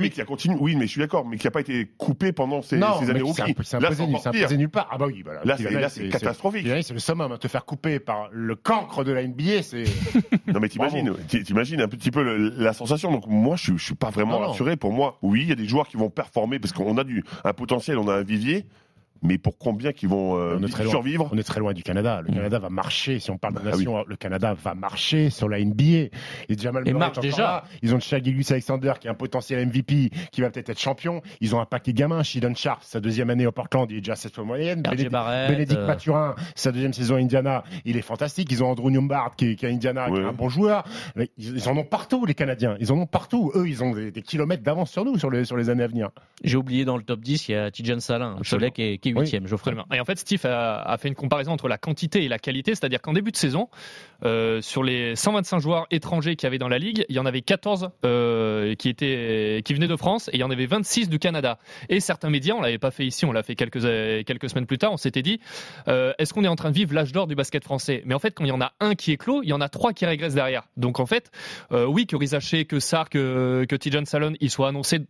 [0.00, 0.10] mais 8.
[0.10, 0.56] qui a continué.
[0.60, 3.08] Oui, mais je suis d'accord, mais qui a pas été coupé pendant ces, non, ces
[3.10, 3.54] années rookies.
[3.62, 4.88] c'est imposé nulle part.
[4.90, 5.40] Ah bah oui, voilà.
[5.44, 6.66] Là, c'est- là, Hayes, c'est catastrophique.
[6.82, 7.30] C'est le summum.
[7.30, 7.38] hein.
[7.38, 9.84] Te faire couper par le cancre de la NBA, c'est.
[10.52, 13.12] Non mais t'imagines, t'i- t'imagines un petit peu le- la sensation.
[13.12, 14.48] Donc moi, je suis, je suis pas vraiment Non, non.
[14.48, 14.76] rassuré.
[14.76, 17.24] Pour moi, oui, il y a des joueurs qui vont performer parce qu'on a du
[17.44, 18.66] un potentiel, on a un vivier.
[19.26, 20.90] Mais pour combien qui vont euh, On est très loin.
[20.92, 22.22] survivre On est très loin du Canada.
[22.26, 23.18] Le Canada va marcher.
[23.18, 25.82] Si on parle de Bah nation, le Canada va marcher sur la NBA.
[25.82, 26.10] Et
[26.58, 27.42] Jamal Murray marche déjà.
[27.42, 27.64] là.
[27.82, 31.22] Ils ont Shaq Gilgeous Alexander qui est un potentiel MVP, qui va peut-être être champion.
[31.40, 32.22] Ils ont un paquet de gamins.
[32.22, 34.82] Sheldon Sharp, sa deuxième année au Portland, il est déjà à 7 moyenne.
[34.86, 38.50] RJ Bénédicte Bénédicte euh, Mathurin, sa deuxième saison à Indiana, il est fantastique.
[38.52, 40.84] Ils ont Andrew Newbart qui est, qui est à Indiana, qui est un bon joueur.
[41.16, 42.76] Ils, ils en ont partout, les Canadiens.
[42.80, 43.52] Ils en ont partout.
[43.54, 45.86] Eux, ils ont des, des kilomètres d'avance sur nous sur les, sur les années à
[45.88, 46.10] venir.
[46.44, 48.98] J'ai oublié dans le top 10, il y a Tijan Salin, un Cholet qui est,
[48.98, 49.30] qui est Oui.
[49.30, 49.70] 8 Geoffrey.
[49.70, 49.86] Absolument.
[49.94, 52.74] Et en fait, Steve a, a fait une comparaison entre la quantité et la qualité,
[52.74, 53.68] c'est-à-dire qu'en début de saison,
[54.24, 57.26] euh, sur les 125 joueurs étrangers qu'il y avait dans la ligue, il y en
[57.26, 61.08] avait 14 euh, qui étaient qui venaient de France et il y en avait 26
[61.08, 61.58] du Canada.
[61.88, 63.82] Et certains médias, on l'avait pas fait ici, on l'a fait quelques
[64.26, 65.40] quelques semaines plus tard, on s'était dit,
[65.88, 68.02] euh, est-ce qu'on est en train de vivre l'âge d'or du basket français?
[68.04, 69.60] Mais en fait, quand il y en a un qui est clos, il y en
[69.60, 70.64] a trois qui régressent derrière.
[70.76, 71.30] Donc en fait,
[71.70, 75.00] oui, que Rizaché, que Sark, que, que Tijan Salon, ils soient annoncés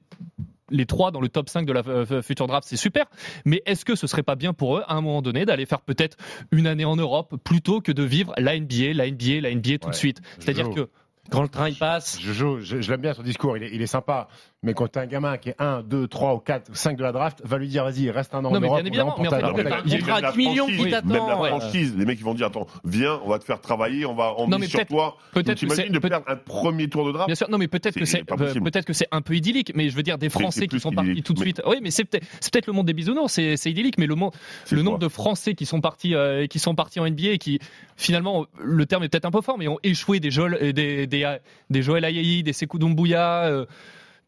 [0.70, 3.07] les trois dans le top 5 de la euh, future draft, c'est super.
[3.44, 5.81] Mais est-ce que ce serait pas bien pour eux, à un moment donné, d'aller faire
[5.81, 6.16] peut-être
[6.50, 9.90] une année en Europe plutôt que de vivre la NBA, la NBA, la NBA tout
[9.90, 10.20] de suite?
[10.38, 10.88] C'est-à-dire que
[11.29, 12.20] Quand le train il passe,
[12.61, 14.29] je- je l'aime bien son discours, il est, il est sympa.
[14.62, 17.03] Mais quand t'as un gamin qui est 1, 2, 3 ou 4 ou 5 de
[17.03, 18.79] la draft, va lui dire vas-y, reste un an Non, en mais Europe.
[18.81, 19.51] bien évidemment, on mais en fait, t'attend.
[19.53, 20.83] non, mais t'as un il y a contrat Même à la 10 millions franchise, qui
[20.85, 21.29] Même t'attend.
[21.29, 21.49] la ouais.
[21.51, 24.35] franchise, les mecs ils vont dire attends, viens, on va te faire travailler, on va
[24.38, 25.19] on Non, mais sur toi.
[25.35, 27.69] peut-être que T'imagines de peut- perdre un premier tour de draft Bien sûr, non, mais
[27.69, 30.66] peut-être que c'est peut-être que c'est un peu idyllique, mais je veux dire des Français
[30.66, 31.61] qui sont partis tout de suite.
[31.66, 34.14] Oui, mais c'est peut-être c'est peut-être le monde des bisounours, c'est c'est idyllique, mais le
[34.14, 34.33] monde
[34.73, 37.61] le nombre de Français qui sont partis euh, qui sont partis en NBA et qui
[37.97, 41.07] finalement le terme est peut-être un peu fort, mais ont échoué des Joel euh, des
[41.07, 41.37] des,
[41.71, 43.64] des Joel Ayayi, des Sekou Doumbouya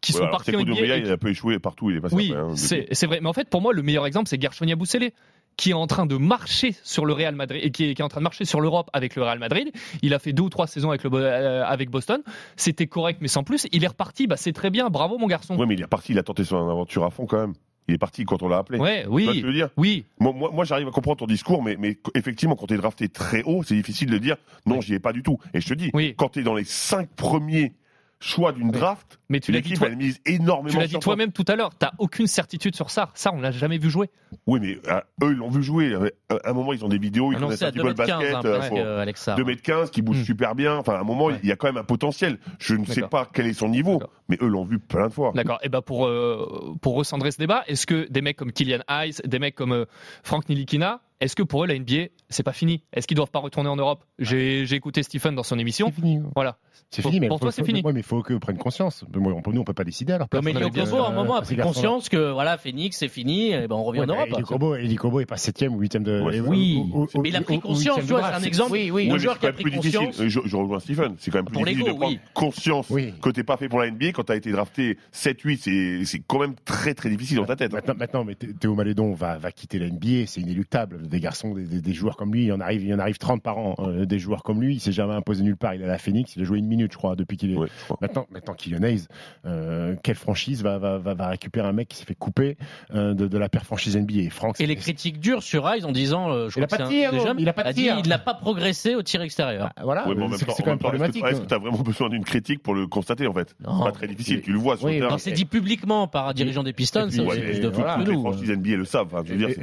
[0.01, 0.65] qui sont partis en NBA.
[0.73, 3.21] Doumbouya, et il a un peu échoué partout, il est passé Oui, hein, c'est vrai.
[3.21, 5.11] Mais en fait, pour moi, le meilleur exemple, c'est Gershon Yabusele
[5.57, 8.05] qui est en train de marcher sur le Real Madrid et qui est, qui est
[8.05, 9.73] en train de marcher sur l'Europe avec le Real Madrid.
[10.03, 12.23] Il a fait deux ou trois saisons avec, le, euh, avec Boston.
[12.55, 13.67] C'était correct, mais sans plus.
[13.73, 14.29] Il est reparti.
[14.29, 14.89] Bah, c'est très bien.
[14.89, 15.57] Bravo, mon garçon.
[15.59, 17.55] Ouais, mais il est parti, il a tenté son aventure à fond quand même.
[17.89, 18.79] Il est parti quand on l'a appelé.
[18.79, 19.71] Ouais, Tu oui, je veux dire?
[19.77, 20.05] Oui.
[20.21, 23.09] Moi, moi, moi, j'arrive à comprendre ton discours, mais, mais effectivement, quand tu es drafté
[23.09, 25.39] très haut, c'est difficile de dire non, j'y ai pas du tout.
[25.55, 26.15] Et je te dis, Oui.
[26.17, 27.73] quand tu es dans les cinq premiers
[28.21, 30.99] choix d'une draft, Mais tu l'as dit l'équipe, toi- elle mise énormément Tu l'as dit
[30.99, 31.71] toi-même tout à l'heure.
[31.79, 33.11] T'as aucune certitude sur ça.
[33.15, 34.11] Ça, on l'a jamais vu jouer.
[34.47, 35.93] Oui, mais euh, eux, ils l'ont vu jouer.
[35.95, 36.11] Euh,
[36.45, 38.35] À un moment, ils ont des vidéos, ils connaissent un petit peu le 2m15, basket.
[38.35, 39.35] hein, euh, presque, faut- euh, Alexa.
[39.37, 40.25] 2m15 qui bouge Hmm.
[40.25, 40.77] super bien.
[40.77, 41.39] Enfin, à un moment, Ouais.
[41.43, 42.39] il y a quand même un potentiel.
[42.59, 45.33] Je ne sais pas quel est son niveau, mais eux l'ont vu plein de fois.
[45.35, 45.59] D'accord.
[45.63, 49.15] Et ben pour euh, pour recentrer ce débat, est-ce que des mecs comme Kylian Hayes,
[49.25, 49.85] des mecs comme euh,
[50.23, 52.83] Frank Nilikina est-ce que pour eux, la NBA, c'est pas fini?
[52.93, 54.05] Est-ce qu'ils doivent pas retourner en Europe?
[54.19, 55.87] J'ai j'ai écouté Stephen dans son émission.
[55.95, 56.21] C'est fini.
[56.35, 56.59] Voilà.
[56.91, 57.83] C'est Pour- fini, mais pour faut- toi, c'est fini.
[57.83, 59.05] ouais, mais il faut qu'ils prennent conscience.
[59.15, 60.29] Moi, on nous, on peut pas décider alors.
[60.33, 63.67] Non, mais Kobo, à un moment, a pris conscience que voilà, Phoenix, c'est fini, et
[63.69, 64.29] ben on revient en Europe.
[64.33, 66.23] Eli Kobo, Eli Kobo est pas septième ou huitième de.
[66.23, 68.73] Ouais, Oui, au- au- mais il a pris conscience, tu vois, c'est un exemple.
[68.73, 69.11] Oui, oui.
[69.11, 70.17] Ouais, joueur qui a pris conscience.
[70.23, 71.15] Je, je rejoins Stephen.
[71.19, 72.21] C'est quand même plus Pour difficile de prendre oui.
[72.33, 73.13] conscience Oui.
[73.21, 75.59] que t'es pas fait pour la NBA quand t'as été drafté 7-8.
[75.61, 77.73] C'est, c'est quand même très très difficile dans ta tête.
[77.75, 77.79] hein.
[77.79, 81.08] Maintenant, maintenant, mais Thé- Théo Malédon va, va quitter la NBA, c'est inéluctable.
[81.09, 82.99] Des garçons, des, des- des joueurs comme lui, il y en arrive, il y en
[82.99, 83.75] arrive 30 par an.
[83.79, 85.75] euh, des joueurs comme lui, il s'est jamais imposé nulle part.
[85.75, 87.55] Il est à la Phoenix, il a joué une minute, je crois, depuis qu'il est.
[87.55, 87.99] Crois.
[88.01, 89.07] Maintenant, maintenant Kylian Hayes,
[89.47, 92.57] euh, quelle franchise va, va, va, va récupérer un mec qui s'est fait couper
[92.95, 95.69] euh, de, de la père franchise NBA Et Franck, Et les c'est- critiques dures sur
[95.75, 97.99] Ice en disant, euh, je Il a crois pas pas de tir.
[98.03, 99.71] il n'a pas progressé au tir extérieur.
[99.77, 101.25] Ah, voilà, Ouais, même c'est temps, c'est en quand même problématique.
[101.25, 103.55] Est-ce que tu as vraiment besoin d'une critique pour le constater en fait?
[103.65, 103.79] Non.
[103.79, 106.63] C'est pas très difficile, tu le vois sur Oui, c'est dit publiquement par un dirigeant
[106.63, 108.21] des Pistons, c'est plus de Toutes les nous.
[108.21, 109.09] franchises NBA le savent.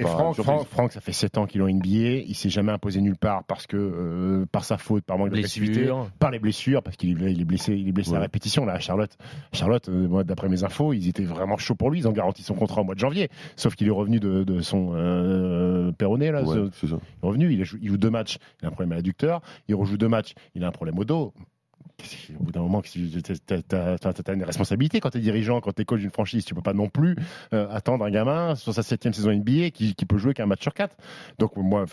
[0.01, 2.23] Franck, Franck, ça fait 7 ans qu'il est en NBA.
[2.27, 5.73] Il s'est jamais imposé nulle part parce que euh, par sa faute, par manque d'agressivité,
[5.81, 6.09] Blessure.
[6.19, 8.19] par les blessures, parce qu'il est, il est blessé, il est blessé à Ouais.
[8.21, 9.11] répétition là à Charlotte.
[9.53, 11.99] Charlotte, euh, moi, d'après mes infos, ils étaient vraiment chauds pour lui.
[11.99, 13.29] Ils ont garanti son contrat au mois de janvier.
[13.55, 16.43] Sauf qu'il est revenu de, de son euh, péroné là.
[16.43, 16.97] Ouais, ce- c'est ça.
[17.01, 19.41] il est revenu, il, a il joue deux matchs, il a un problème à l'adducteur.
[19.67, 21.33] Il rejoue deux matchs, il a un problème au dos.
[22.39, 22.99] Au bout d'un moment, tu
[23.49, 26.45] as, une responsabilité quand tu es dirigeant, quand tu es coach d'une franchise.
[26.45, 27.15] Tu peux pas non plus
[27.53, 30.73] euh, attendre un gamin sur sa septième saison NBA qui, peut jouer qu'un match sur
[30.73, 30.95] quatre.
[31.39, 31.86] Donc moi,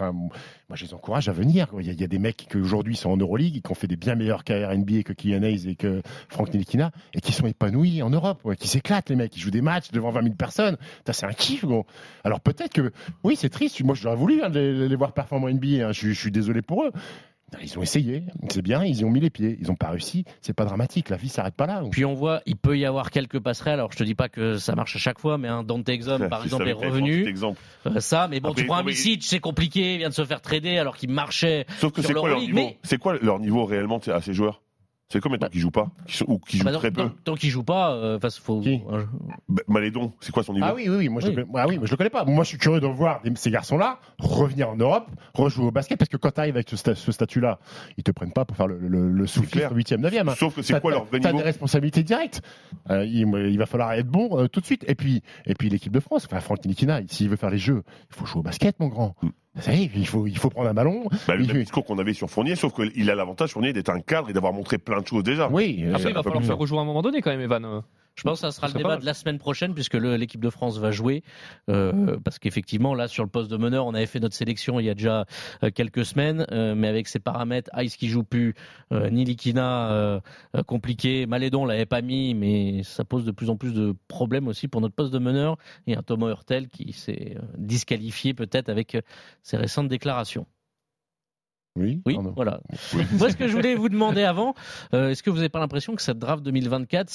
[0.74, 1.68] je les encourage à venir.
[1.78, 4.14] Il y, a- des mecs qui aujourd'hui sont en Euroleague, qui ont fait des bien
[4.14, 8.10] meilleures carrières NBA que Kylian Hayes et que Frank Nilikina, et qui sont épanouis en
[8.10, 10.76] Europe, ouais, qui s'éclatent les mecs, qui jouent des matchs devant 20 000 personnes.
[11.10, 11.64] C'est un kiff.
[11.64, 11.86] gros.
[12.24, 12.92] Alors peut-être que,
[13.24, 13.82] oui, c'est triste.
[13.82, 15.88] Moi, j'aurais voulu hein, les, voir performer en NBA.
[15.88, 15.92] hein.
[15.92, 16.92] Je suis désolé pour eux.
[17.60, 20.24] Ils ont essayé, c'est bien, ils y ont mis les pieds, ils n'ont pas réussi,
[20.40, 21.82] c'est pas dramatique, la vie s'arrête pas là.
[21.90, 23.74] Puis on voit, il peut y avoir quelques passerelles.
[23.74, 26.28] Alors je te dis pas que ça marche à chaque fois, mais un Dante Exum
[26.28, 27.26] par exemple est revenu.
[27.26, 27.60] exemple.
[27.86, 30.24] Euh, ça, mais bon, Après, tu prends un Misic, c'est compliqué, il vient de se
[30.24, 33.18] faire trader alors qu'il marchait Sauf que sur c'est quoi leur niveau Mais C'est quoi
[33.20, 34.62] leur niveau réellement à ces joueurs?
[35.08, 37.08] C'est combien de temps qu'ils jouent pas Qui sont- Ou qui jouent bah, très tant,
[37.10, 38.60] peu tant qu'il joue pas, euh, enfin, faut.
[38.62, 38.80] Qui
[39.48, 41.34] Bah, Malédon, c'est quoi son niveau Ah oui, oui, oui, moi je, Oui.
[41.34, 42.24] Le, connais- ah oui, moi je le connais pas.
[42.24, 46.08] Moi je suis curieux de voir ces garçons-là revenir en Europe, rejouer au basket, parce
[46.08, 47.58] que quand tu arrives avec ce, sta- ce statut-là,
[47.98, 49.74] ils te prennent pas pour faire le, le, le sous-fifre clair.
[49.74, 50.34] 8e, 9e.
[50.34, 52.40] Sauf que c'est quoi leur vrai T'as niveau des responsabilités directes.
[52.88, 54.82] Euh, il, il va falloir être bon euh, tout de suite.
[54.88, 57.82] Et puis, et puis l'équipe de France, enfin Franck Nilikina, s'il veut faire les jeux,
[58.10, 59.14] il faut jouer au basket, mon grand.
[59.22, 59.28] Mm.
[59.58, 61.04] Ça y est, il faut, il faut prendre un ballon.
[61.28, 63.90] Bah, le Il même discours qu'on avait sur Fournier, sauf qu'il a l'avantage, Fournier, d'être
[63.90, 65.48] un cadre et d'avoir montré plein de choses déjà.
[65.50, 67.40] Oui, euh, Après, il va falloir plus faire rejouer à un moment donné quand même,
[67.42, 67.82] Evan.
[68.14, 70.50] Je pense que ça sera Ça le débat de la semaine prochaine puisque l'équipe de
[70.50, 71.22] France va jouer.
[71.68, 74.86] euh, parce qu'effectivement, là, sur le poste de meneur, on avait fait notre sélection il
[74.86, 75.24] y a déjà
[75.62, 78.54] euh, quelques semaines, euh, mais avec ses paramètres, Ice qui joue plus,
[78.92, 80.20] euh, Nilikina
[80.66, 84.68] compliqué, Malédon l'avait pas mis, mais ça pose de plus en plus de problèmes aussi
[84.68, 85.56] pour notre poste de meneur.
[85.86, 88.96] Et un Thomas Hurtel qui s'est disqualifié peut-être avec
[89.42, 90.46] ses récentes déclarations.
[91.76, 92.60] oui, Oui, voilà.
[93.18, 94.54] Moi, ce que je voulais vous demander avant,
[94.94, 97.08] euh, est-ce que vous n'avez pas l'impression que cette draft 2024,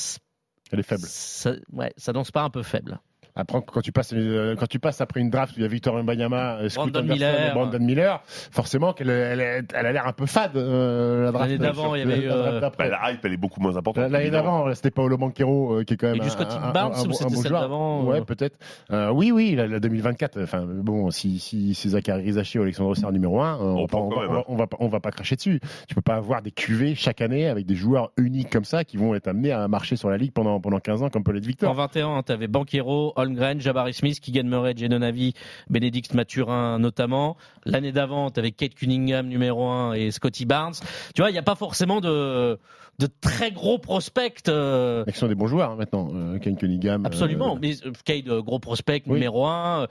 [0.71, 1.05] Elle est faible.
[1.07, 2.99] ça, ouais, ça danse pas un peu faible
[3.39, 5.69] Après, quand tu passes, euh, quand tu passes après une draft où il y a
[5.69, 7.53] Victor Wembanyama, euh, Brandon Miller.
[7.53, 8.21] Brandon Miller,
[8.51, 10.57] forcément qu'elle elle, elle a l'air un peu fade.
[10.57, 12.83] euh, la draft L'année d'avant, il y avait eu, la draft euh.
[12.89, 14.09] Bah, la hype, elle est beaucoup moins importante.
[14.11, 17.01] L'année d'avant, c'était Paolo Banquero euh, qui est quand même Et du Scotty Barnes, un
[17.03, 17.61] ou bon- c'était bon celle joueur.
[17.61, 18.57] d'avant, Ouais, euh peut-être.
[18.91, 20.41] Euh, oui, oui, la, la 2024.
[20.41, 23.87] Enfin, bon, si si, si Zachary Rizachi ou Alexandre Serre numéro 1, on, va pas-
[23.87, 24.43] prend on, va, même, hein.
[24.47, 25.59] on va pas- on va pas cracher dessus.
[25.87, 28.97] Tu peux pas avoir des QV chaque année avec des joueurs uniques comme ça qui
[28.97, 31.43] vont être amenés à marcher sur la ligue pendant pendant 15 ans comme peut l'être
[31.45, 31.73] En Victor.
[31.73, 35.33] 21, tu avais Banquero, Holmgren, Jabari Smith, Keegan Murray, Genonavi,
[35.69, 37.37] Bénédicte Mathurin notamment.
[37.65, 40.73] L'année d'avant, avais Kate Cunningham numéro 1 et Scotty Barnes.
[41.15, 42.57] Tu vois, il n'y a pas forcément de,
[42.99, 44.41] de très gros prospects.
[44.47, 46.09] euh, Mais qui sont des bons joueurs hein, maintenant.
[46.13, 47.03] Euh, Cunningham.
[47.03, 49.13] euh, Absolument, mais euh, Cade, euh, gros prospect Oui.
[49.15, 49.87] numéro 1.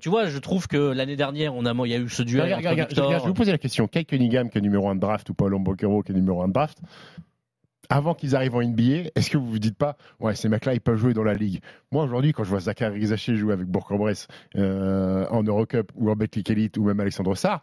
[0.00, 2.42] tu vois, je trouve que l'année dernière, on a, il y a eu ce duel
[2.44, 3.06] Regarde, entre regarde, Victor.
[3.06, 3.86] regarde, je vais vous poser la question.
[3.86, 6.48] Kyle Cunningham, qui est numéro 1 de draft, ou Paolo Banquero, qui est numéro 1
[6.48, 6.78] de draft,
[7.92, 10.80] avant qu'ils arrivent en NBA, est-ce que vous vous dites pas, ouais, ces mecs-là, ils
[10.80, 11.60] peuvent jouer dans la ligue?
[11.90, 16.16] Moi, aujourd'hui, quand je vois Zachary Rizaché jouer avec Bourg-en-Bresse euh, en Eurocup ou en
[16.16, 17.62] Betclic Elite ou même Alexandre Sarr,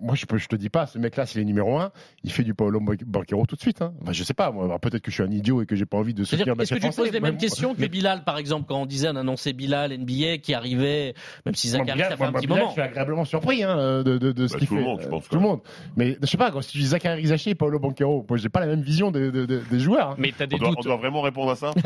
[0.00, 1.90] moi, je, peux, je te dis pas, ce mec-là, s'il est numéro 1,
[2.24, 3.82] il fait du Paolo Banquero tout de suite.
[3.82, 3.92] Hein.
[4.02, 5.96] Enfin, je sais pas, moi, peut-être que je suis un idiot et que j'ai pas
[5.98, 8.24] envie de soutenir le est-ce que tu poses les mêmes mais- questions que mais- Bilal,
[8.24, 11.14] par exemple, quand on disait, on annonçait Bilal, NBA, qui arrivait,
[11.46, 12.70] même si Zachary, ça fait un moi, petit Bilal, moment.
[12.70, 14.80] Je suis agréablement surpris hein, de, de, de ce Bah, qu'il tout fait.
[14.80, 15.60] le monde, je Euh, pense, Tout le monde.
[15.96, 18.60] Mais je sais pas, quand tu dis Zachary Rizaché et Paolo Banquero, moi, j'ai pas
[18.60, 20.10] la même vision de- de- de- des joueurs.
[20.10, 20.14] hein.
[20.18, 20.84] Mais t'as des On doit, on doutes.
[20.84, 21.72] doit vraiment répondre à ça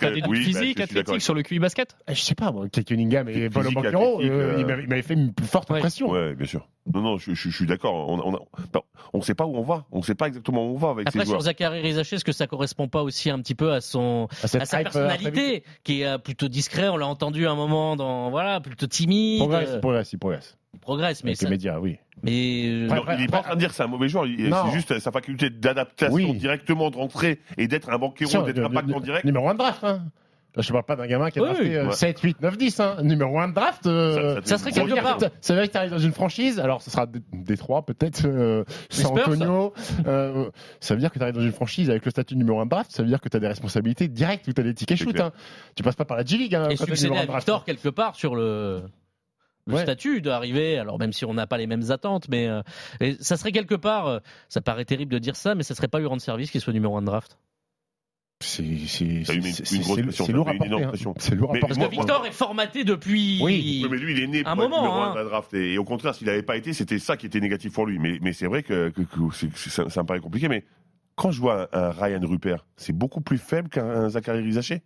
[0.00, 1.96] T'as des doutes Oui, bah, physiques, suis athlétiques sur le QI basket?
[2.08, 4.88] Eh, Je sais pas, moi, Kate Cunningham et Paolo Banquero, euh, euh, il m'avait- il
[4.88, 6.10] m'avait fait une plus forte impression.
[6.10, 6.66] Ouais, bien sûr.
[6.92, 8.08] Non, non, je, je- je suis d'accord.
[8.08, 8.38] On,
[9.12, 9.84] on sait pas où on va.
[9.92, 11.42] On sait pas exactement où on va avec Après, ces sur joueurs.
[11.42, 14.62] Zachary Rizaché, est-ce que ça correspond pas aussi un petit peu à son, À cette
[14.62, 17.96] à sa euh, personnalité, qui est euh, plutôt discret, on l'a entendu à un moment
[17.96, 19.38] dans, voilà, plutôt Il timide.
[19.40, 20.58] progresse, euh, il progresse, il progresse.
[20.80, 21.98] progresse, mais Avec ça- les médias, oui.
[22.22, 24.26] mais euh, Non, il est pas en train de dire que c'est un mauvais joueur.
[24.26, 24.64] il- Non.
[24.66, 26.32] C'est juste sa faculté d'adaptation Oui.
[26.34, 29.24] directement, de rentrer et d'être un banquier Tiens, d'être le- impactant le- direct.
[29.24, 30.02] Numéro 1 de draft, hein.
[30.58, 31.92] Je parle pas d'un gamin qui a Oui, drafté euh, ouais.
[31.92, 32.80] 7, 8, 9, 10.
[32.80, 32.96] Hein.
[33.02, 35.18] Numéro 1 de draft, euh, Ça- ça ça serait quelque part.
[35.40, 38.64] ça veut dire que tu arrives dans une franchise, alors ce sera Détroit peut-être, euh,
[38.90, 39.72] San Antonio.
[40.06, 42.66] euh, ça veut dire que tu arrives dans une franchise avec le statut numéro 1
[42.66, 44.74] de draft, ça veut dire que tu as des responsabilités directes où tu as des
[44.74, 45.18] tickets shoot.
[45.20, 45.32] Hein.
[45.74, 46.54] Tu passes pas par la G-League.
[46.54, 47.38] Hein, et succéder à draft.
[47.46, 48.82] Victor quelque part sur le,
[49.66, 49.82] le Ouais.
[49.82, 50.78] statut d'arriver.
[50.78, 52.60] Alors même si on n'a pas les mêmes attentes, mais euh,
[53.20, 54.06] ça serait quelque part.
[54.06, 54.18] euh,
[54.50, 56.72] ça paraît terrible de dire ça, mais ça serait pas lui rendre service qu'il soit
[56.74, 57.38] numéro 1 de draft.
[58.42, 60.84] C'est lourd à porter.
[60.84, 60.90] hein.
[61.36, 61.60] lourd à porter.
[61.60, 63.40] Parce que moi- Victor est formaté depuis.
[63.42, 63.80] Oui.
[63.84, 65.14] Oui, mais lui, il est né Un pour être moment, numéro un hein.
[65.14, 65.54] de la draft.
[65.54, 67.98] Et, et au contraire, s'il n'avait pas été, c'était ça qui était négatif pour lui.
[67.98, 70.48] Mais, mais c'est vrai que, que- que c'est- c'est- ça, ça me paraît compliqué.
[70.48, 70.64] Mais
[71.14, 74.82] quand je vois un, un Ryan Rupert, c'est beaucoup plus faible qu'un Zachary Rizaché.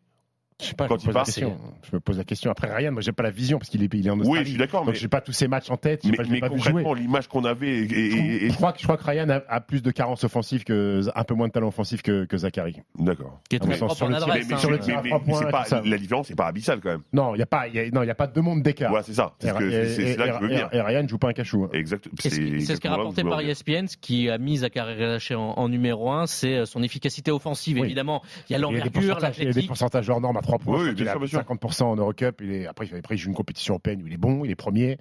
[0.59, 1.57] Je sais pas, Quand je, me il pose la part, question.
[1.83, 2.51] je me pose la question.
[2.51, 4.39] Après Ryan, moi j'ai pas la vision parce qu'il est, il est en Australie.
[4.39, 4.85] Oui, je suis d'accord.
[4.87, 6.01] Donc Mais, j'ai pas tous ces matchs en tête.
[6.03, 7.81] j'ai mais, pas, mais pas concrètement, l'image qu'on avait.
[7.81, 10.25] Et, et- et- Je crois que, je crois que Ryan a, a plus de carences
[10.25, 12.77] offensives que, un peu moins de talent offensif que, que Zachary.
[12.99, 13.39] D'accord.
[13.51, 14.47] Qui est très sur le tir- Mais, adresse.
[14.49, 14.59] mais- hein.
[14.59, 17.03] sur le mais- tir mais- mais c'est pas, la différence, c'est pas abyssal quand même.
[17.13, 18.91] Non, il y a pas, y a, non, il y a pas de monde d'écart.
[18.93, 19.35] Ouais, c'est ça.
[19.39, 20.71] C'est là que je veux dire.
[20.73, 21.65] et Ryan joue pas un cachou.
[21.65, 21.69] hein.
[21.75, 22.09] Exact.
[22.19, 23.41] C'est ce qu'a rapporté par.
[23.43, 27.77] ESPN, ce qui a mis Zachary Rizaché en, numéro 1, c'est euh, son efficacité offensive.
[27.77, 30.79] Évidemment, il y a l'envergure, pourcentages, il y a des pourcentages hors normes 3 points.
[30.79, 31.41] Oui, sûr, a bien sûr.
[31.41, 32.41] 50% en Eurocup.
[32.43, 34.55] Il est, après, après, il joue une compétition européenne où il est bon, il est
[34.57, 34.97] premier.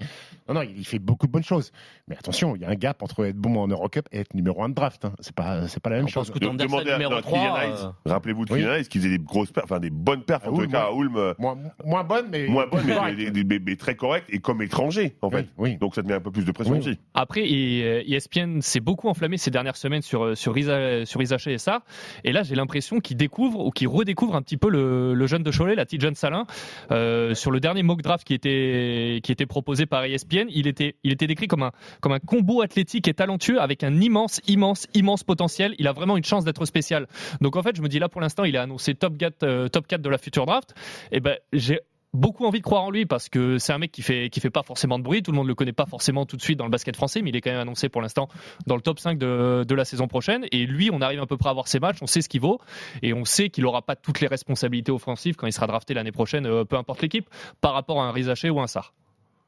[0.50, 1.72] Non, non, il, il fait beaucoup de bonnes choses.
[2.08, 4.64] Mais attention, il y a un gap entre être bon en Eurocup et être numéro
[4.64, 5.06] 1 de draft.
[5.06, 5.14] hein.
[5.20, 6.30] C'est pas, c'est pas la même On chose.
[6.30, 7.90] pense que Anderson, Demandez à numéro non, 3, Kylian euh.
[8.12, 8.60] Rappelez-vous de Oui.
[8.60, 10.92] Kylian qui faisait des grosses perfs, enfin des bonnes perfs Ah en tout cas à
[10.92, 11.34] Ulm.
[11.40, 13.20] Moins, moins bonne, mais Moins bonne, mais, correcte.
[13.34, 15.48] mais- mais- mais très correct et comme étranger en fait.
[15.58, 15.78] Oui, oui.
[15.78, 17.00] Donc ça te met un peu plus de pression aussi.
[17.14, 21.22] Après, et, euh, ESPN s'est beaucoup enflammé ces dernières semaines sur euh, sur Isa, sur
[21.22, 21.82] Isaché et ça.
[22.24, 25.52] Et là, j'ai l'impression qu'il découvre ou qu'il redécouvre un petit peu le, le de
[25.52, 26.46] Cholet, la petite jeune Salin.
[26.92, 30.96] Euh, sur le dernier mock draft qui était qui était proposé par ESPN, il était
[31.04, 31.72] il était décrit comme un
[32.02, 35.76] comme un combo athlétique et talentueux avec un immense immense immense potentiel.
[35.80, 37.08] Il a vraiment une chance d'être spécial.
[37.42, 39.68] Donc en fait, je me dis là pour l'instant, il est annoncé top 4 euh,
[39.68, 40.74] top 4 de la future draft.
[41.12, 41.80] Et ben j'ai
[42.16, 44.50] beaucoup envie de croire en lui parce que c'est un mec qui fait qui fait
[44.50, 46.66] pas forcément de bruit, tout le monde le connaît pas forcément tout de suite dans
[46.66, 48.28] le basket français, mais il est quand même annoncé pour l'instant
[48.68, 51.38] dans le top 5 de, de la saison prochaine et lui on arrive à peu
[51.38, 52.60] près à voir ses matchs, on sait ce qu'il vaut
[53.02, 56.12] et on sait qu'il aura pas toutes les responsabilités offensives quand il sera drafté l'année
[56.12, 57.30] prochaine euh, peu importe l'équipe
[57.62, 58.94] par rapport à un Rizaché ou un Sar.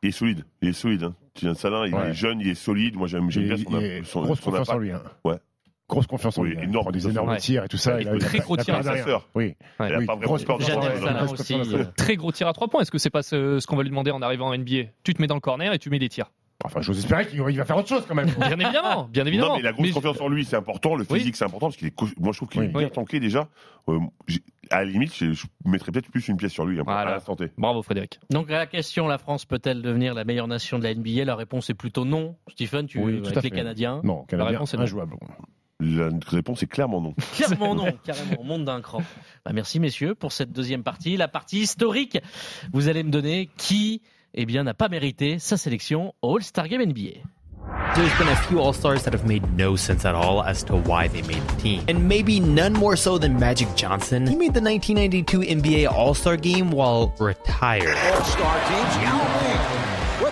[0.03, 1.03] Il est solide, il est solide.
[1.43, 1.53] Hein.
[1.55, 2.09] Salin, il Ouais.
[2.09, 2.95] est jeune, il est solide.
[2.95, 3.55] Moi j'aime bien
[4.03, 4.91] son, son, son lui.
[4.91, 5.01] hein.
[5.23, 5.37] Ouais.
[5.89, 6.57] Grosse confiance en Oui, lui.
[6.57, 6.61] hein.
[6.63, 8.01] Il énorme des énormes tirs et tout ça.
[8.01, 9.27] Il a- il a très gros tir à sa sœur.
[9.35, 9.55] Oui.
[9.79, 11.85] Il a Oui, pas grosse- peur euh.
[11.95, 13.89] Très gros tir à trois points, est-ce que c'est pas ce, ce qu'on va lui
[13.89, 16.09] demander en arrivant en NBA Tu te mets dans le corner et tu mets des
[16.09, 16.29] tirs.
[16.65, 18.31] Enfin, j'ose espérer qu'il il va faire autre chose quand même.
[18.31, 19.49] Bien évidemment, bien évidemment.
[19.51, 20.95] Non, mais la grosse Mais- confiance en lui, c'est important.
[20.95, 21.19] Le Oui.
[21.19, 21.93] physique, c'est important parce qu'il est.
[22.19, 22.79] Moi, je trouve qu'il est Oui.
[22.79, 23.47] bien tanké déjà.
[23.87, 23.99] Euh,
[24.71, 27.17] à la limite, je, je mettrais peut-être plus une pièce sur lui hein, Voilà.
[27.17, 27.45] à.
[27.59, 28.19] Bravo Frédéric.
[28.31, 31.35] Donc à la question, la France peut-elle devenir la meilleure nation de la NBA La
[31.35, 32.35] réponse est plutôt non.
[32.49, 33.55] Stephen, tu Oui, veux tout avec à les fait.
[33.55, 34.83] Canadiens Non, Canadien, réponse est non.
[34.83, 35.13] injouable.
[35.79, 37.13] La réponse est clairement non.
[37.35, 39.03] Clairement non, carrément, on monte d'un cran.
[39.45, 42.17] Bah, merci messieurs pour cette deuxième partie, la partie historique.
[42.73, 44.01] Vous allez me donner qui,
[44.33, 47.21] eh bien, n'a pas mérité sa sélection au All-Star Game NBA.
[47.95, 50.75] There's been a few All Stars that have made no sense at all as to
[50.75, 51.83] why they made the team.
[51.87, 54.25] And maybe none more so than Magic Johnson.
[54.25, 57.97] He made the 1992 NBA All Star game while retired.
[58.13, 59.66] All-star teams, Yao Ming with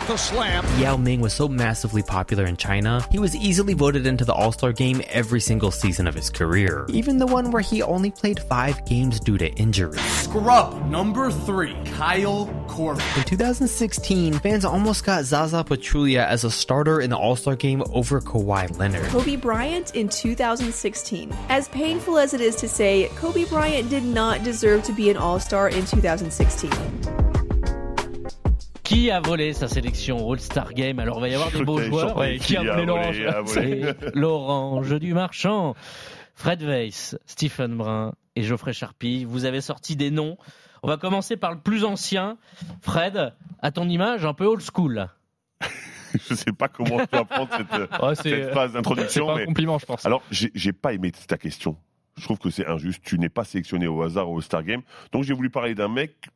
[0.08, 0.64] the slam.
[0.80, 4.52] Yao Ming was so massively popular in China, he was easily voted into the All
[4.52, 8.40] Star game every single season of his career, even the one where he only played
[8.40, 9.98] five games due to injury.
[9.98, 13.18] Scrub number three, Kyle Korver.
[13.18, 17.84] In 2016, fans almost got Zaza Pachulia as a starter in the All Star game
[17.92, 19.06] over Kawhi Leonard.
[19.06, 21.36] Kobe Bryant in 2016.
[21.50, 25.18] As painful as it is to say, Kobe Bryant did not deserve to be an
[25.18, 27.25] All Star in 2016.
[28.96, 31.00] Qui a volé sa sélection au All-Star Game?
[31.00, 32.16] Alors il va y avoir Je des beaux joueurs.
[32.16, 33.22] Ouais, qui a qui a volé l'orange.
[33.48, 35.76] C'est l'orange du marchand.
[36.34, 40.38] Fred Weiss, Stephen Brun et Geoffrey Charpie, vous avez sorti des noms.
[40.82, 42.38] On va commencer par le plus ancien.
[42.82, 45.10] Fred, à ton image, un peu old school.
[46.14, 49.26] je sais pas comment tu vas prendre cette, euh, Ouais, c'est- cette phrase C'est d'introduction.
[49.28, 50.06] pas un mais- compliment, je pense.
[50.06, 51.76] Alors, j'ai j'ai pas aimé ta question.
[52.16, 53.02] Je trouve que c'est injuste.
[53.04, 54.84] Tu n'es pas sélectionné au hasard au Star Game.
[55.12, 56.30] Donc, j'ai voulu parler d'un mec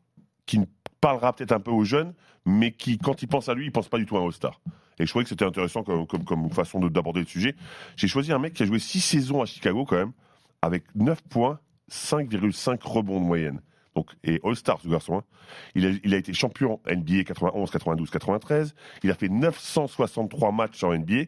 [0.46, 0.60] qui
[1.00, 2.14] parlera peut-être un peu aux jeunes,
[2.46, 4.60] mais qui, quand il pense à lui, il pense pas du tout à un All-Star.
[5.00, 7.56] Et je trouvais que c'était intéressant comme, comme, comme façon de- d'aborder le sujet.
[7.96, 10.12] J'ai choisi un mec qui a joué 6 saisons à Chicago, quand même,
[10.62, 13.62] avec 9 points, 5,5 rebonds de moyenne.
[13.96, 15.18] Donc, et All-Star, ce garçon.
[15.18, 15.24] hein.
[15.76, 18.76] Il, a, été champion NBA 91, 92, 93.
[19.04, 21.24] Il a fait 963 matchs en NBA,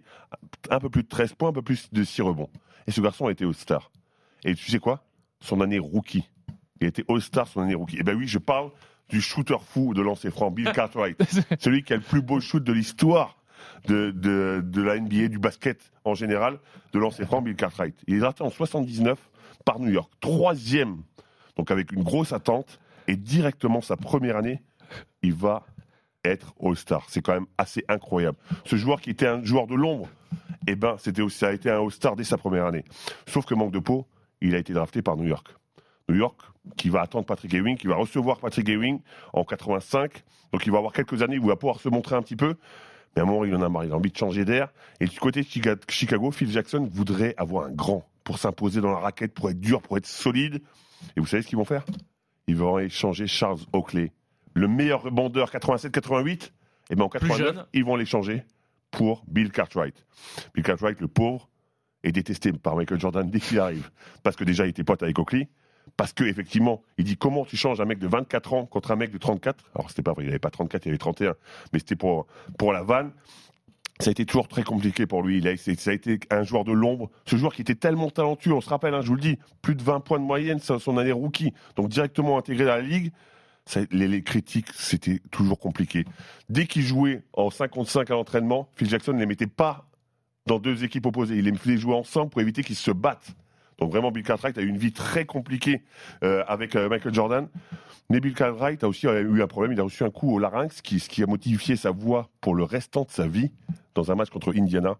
[0.70, 2.50] un peu plus de 13 points, un peu plus de 6 rebonds.
[2.88, 3.92] Et ce garçon a été All-Star.
[4.44, 5.04] Et tu sais quoi?
[5.40, 6.30] Son année rookie.
[6.80, 7.98] Il a été All-Star son année rookie.
[7.98, 8.72] Et ben oui, je parle
[9.12, 11.22] du shooter fou de lancer franc, Bill Cartwright.
[11.60, 13.38] Celui qui a le plus beau shoot de l'histoire
[13.88, 16.60] de, de, de la NBA, du basket en général,
[16.94, 17.96] de lancer franc Bill Cartwright.
[18.08, 19.20] Il est drafté en 79
[19.66, 21.04] par New York, troisième,
[21.56, 24.62] donc avec une grosse attente, et directement sa première année,
[25.22, 25.66] il va
[26.24, 27.06] être All-Star.
[27.10, 28.38] C'est quand même assez incroyable.
[28.66, 30.08] Ce joueur qui était un joueur de l'ombre,
[30.68, 32.86] eh ben, c'était aussi, ça a été un All-Star dès sa première année.
[33.28, 34.08] Sauf que manque de peau,
[34.42, 35.48] il a été drafté par New York.
[36.12, 36.40] New York,
[36.78, 39.00] qui va attendre Patrick Ewing, qui va recevoir Patrick Ewing
[39.34, 40.24] en 85.
[40.52, 42.56] Donc il va avoir quelques années où il va pouvoir se montrer un petit peu.
[43.16, 44.70] Mais à un moment, il en a marre, il a envie de changer d'air.
[45.00, 45.48] Et du côté de
[45.90, 49.82] Chicago, Phil Jackson voudrait avoir un grand pour s'imposer dans la raquette, pour être dur,
[49.82, 50.62] pour être solide.
[51.18, 51.86] Et vous savez ce qu'ils vont faire?
[52.48, 54.12] Ils vont échanger Charles Oakley,
[54.54, 56.52] le meilleur rebondeur 87-88.
[56.90, 58.44] Et bien en 89, ils vont l'échanger
[58.92, 60.06] pour Bill Cartwright.
[60.54, 61.50] Bill Cartwright, le pauvre,
[62.04, 63.90] est détesté par Michael Jordan dès qu'il arrive.
[64.24, 65.50] Parce que déjà, il était pote avec Oakley.
[65.98, 68.96] Parce que effectivement, il dit comment tu changes un mec de 24 ans contre un
[68.96, 71.36] mec de 34 Alors c'était pas vrai, il n'avait pas 34, il avait 31,
[71.74, 72.28] mais c'était pour
[72.58, 73.12] pour la vanne.
[74.02, 75.38] Ça a été toujours très compliqué pour lui.
[75.38, 77.12] Il a, ça a été un joueur de l'ombre.
[77.28, 79.76] Ce joueur qui était tellement talentueux, on se rappelle, hein, je vous le dis, plus
[79.76, 81.54] de 20 points de moyenne, c'est son année rookie.
[81.76, 83.12] Donc directement intégré dans la ligue.
[83.92, 86.06] Les, les, critiques, c'était toujours compliqué.
[86.50, 89.88] Dès qu'il jouait en 5 contre 5 à l'entraînement, Phil Jackson ne les mettait pas
[90.48, 91.38] dans deux équipes opposées.
[91.38, 93.36] Il les faisait jouer ensemble pour éviter qu'ils se battent.
[93.82, 95.82] Donc vraiment, Bill Cartwright a eu une vie très compliquée
[96.24, 97.48] euh, avec euh, Michael Jordan.
[98.12, 99.74] Mais Bill Cartwright a aussi eu un problème.
[99.74, 102.54] Il a reçu un coup au larynx, qui, ce qui a modifié sa voix pour
[102.54, 103.52] le restant de sa vie
[103.96, 104.98] dans un match contre Indiana.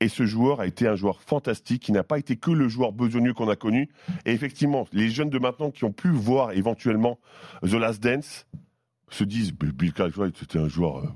[0.00, 2.92] Et ce joueur a été un joueur fantastique, qui n'a pas été que le joueur
[2.92, 3.90] besogneux qu'on a connu.
[4.24, 7.18] Et effectivement, les jeunes de maintenant qui ont pu voir éventuellement
[7.62, 8.46] The Last Dance
[9.10, 11.08] se disent Bill Cartwright, c'était un joueur euh,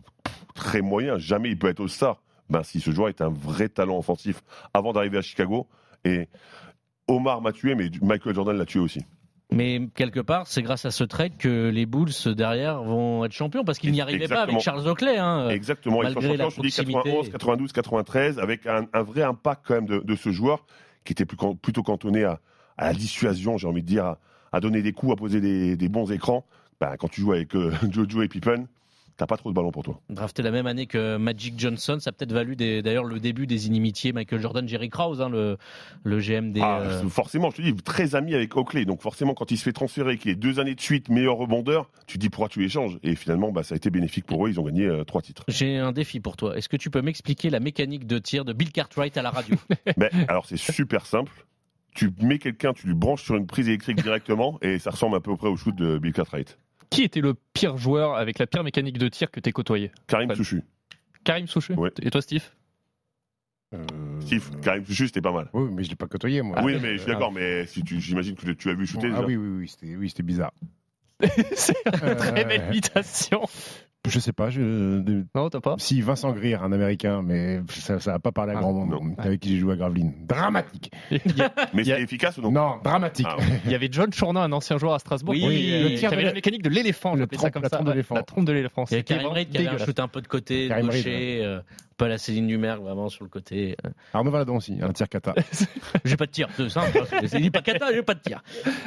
[0.55, 2.22] très moyen, jamais il peut être au star.
[2.51, 4.42] Ben si, ce joueur est un vrai talent offensif
[4.74, 5.66] avant d'arriver à Chicago.
[6.05, 6.28] Et
[7.11, 9.00] Omar m'a tué, mais Michael Jordan l'a tué aussi.
[9.52, 13.64] Mais quelque part, c'est grâce à ce trade que les Bulls derrière vont être champions
[13.64, 15.18] parce qu'ils n'y arrivaient pas avec Charles Oakley.
[15.18, 19.74] Hein, Exactement, ils sont champions, je dis 91, 92, 93, avec un, vrai impact quand
[19.74, 20.64] même de, ce joueur
[21.04, 22.38] qui était plutôt cantonné à,
[22.78, 24.14] la dissuasion, j'ai envie de dire,
[24.52, 26.44] à, donner des coups, à poser des, bons écrans.
[26.80, 28.66] Ben, quand tu joues avec euh, Jojo et Pippen,
[29.21, 30.01] t'as pas trop de ballon pour toi.
[30.09, 33.66] Drafté la même année que Magic Johnson, ça a peut-être valu d'ailleurs le début des
[33.66, 35.59] inimitiés Michael Jordan, Jerry Krause, hein, le,
[36.05, 36.62] le GM des.
[36.62, 38.87] Ah, euh, Forcément, je te dis, très ami avec Oakley.
[38.87, 41.91] Donc forcément, quand il se fait transférer, qu'il est deux années de suite meilleur rebondeur,
[42.07, 42.99] tu te dis pourquoi tu échanges?
[43.03, 44.49] Et finalement, bah, ça a été bénéfique pour eux.
[44.49, 45.45] Ils ont gagné euh, trois titres.
[45.49, 46.57] J'ai un défi pour toi.
[46.57, 49.55] Est-ce que tu peux m'expliquer la mécanique de tir de Bill Cartwright à la radio?
[49.99, 51.45] Ben, Alors c'est super simple
[51.93, 55.21] tu mets quelqu'un, tu lui branches sur une prise électrique directement et ça ressemble à
[55.21, 56.57] peu près au shoot de Bill Cartwright.
[56.91, 60.34] Qui était le pire joueur avec la pire mécanique de tir que t'es côtoyé Karim
[60.34, 60.62] Souchu.
[61.24, 62.45] Karim Souchu Et toi, Steve
[63.72, 63.84] euh...
[64.20, 65.49] Steve, Karim Souchu, c'était pas mal.
[65.53, 66.61] Oui, mais je l'ai pas côtoyé, moi.
[66.64, 69.11] Oui, mais je suis d'accord, mais si j'imagine que tu as vu shooter.
[69.14, 70.53] ah oui, oui, oui, oui, c'était bizarre.
[71.55, 73.43] c'est une très belle imitation.
[74.09, 74.48] Je sais pas.
[74.48, 74.61] Je...
[75.34, 78.61] Non, t'as pas Si, Vincent Greer, un américain, mais ça n'a pas parlé à ah,
[78.61, 79.14] grand monde.
[79.18, 80.14] Avec qui j'ai joué à Gravelines.
[80.26, 80.90] Dramatique.
[81.74, 83.26] mais c'est efficace ou non Non, dramatique.
[83.28, 83.36] Ah,
[83.66, 85.34] Il y avait John Chournin, un ancien joueur à Strasbourg.
[85.34, 87.76] Oui, oui le tir avait la mécanique de l'éléphant, j'appelais ça comme la ça.
[87.76, 88.14] Trompe de l'éléphant.
[88.14, 88.84] La trompe de l'éléphant.
[88.90, 91.40] Il y a Karim Reid qui avait un shoot un peu de côté, de gaucher.
[91.44, 91.61] Euh,
[92.01, 93.76] pas la Céline Dumergue vraiment sur le côté.
[93.84, 93.90] Euh.
[94.14, 95.34] Arnaud Valadon aussi, un tir kata.
[96.05, 97.05] j'ai pas de tir, c'est simple.
[97.34, 98.42] Il dit pas kata, j'ai pas de tir.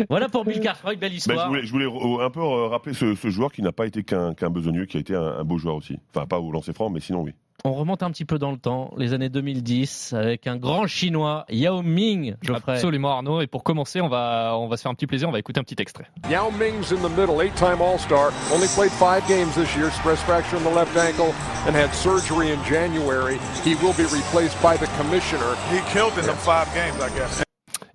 [0.09, 1.53] Voilà pour Bill Cartwright, belle histoire.
[1.53, 4.99] je, voulais, un peu rappeler ce, joueur qui n'a pas été qu'un besogneux, qui a
[5.03, 5.97] été un, beau joueur aussi.
[6.13, 7.33] Enfin, pas au lancer franc, mais sinon oui.
[7.65, 11.45] On remonte un petit peu dans le temps, les années 2010, avec un grand chinois,
[11.49, 12.35] Yao Ming.
[12.67, 13.39] Absolument Arnaud.
[13.39, 15.61] Et pour commencer, on va, on va se faire un petit plaisir, on va écouter
[15.61, 16.07] un petit extrait.
[16.29, 20.57] Yao Ming's in the middle, eight-time All-Star, only played five games this year, stress fracture
[20.57, 21.33] in the left ankle,
[21.65, 23.37] and had surgery in January.
[23.63, 25.55] He will be replaced by the commissioner.
[25.71, 27.43] He killed in the five games, I guess.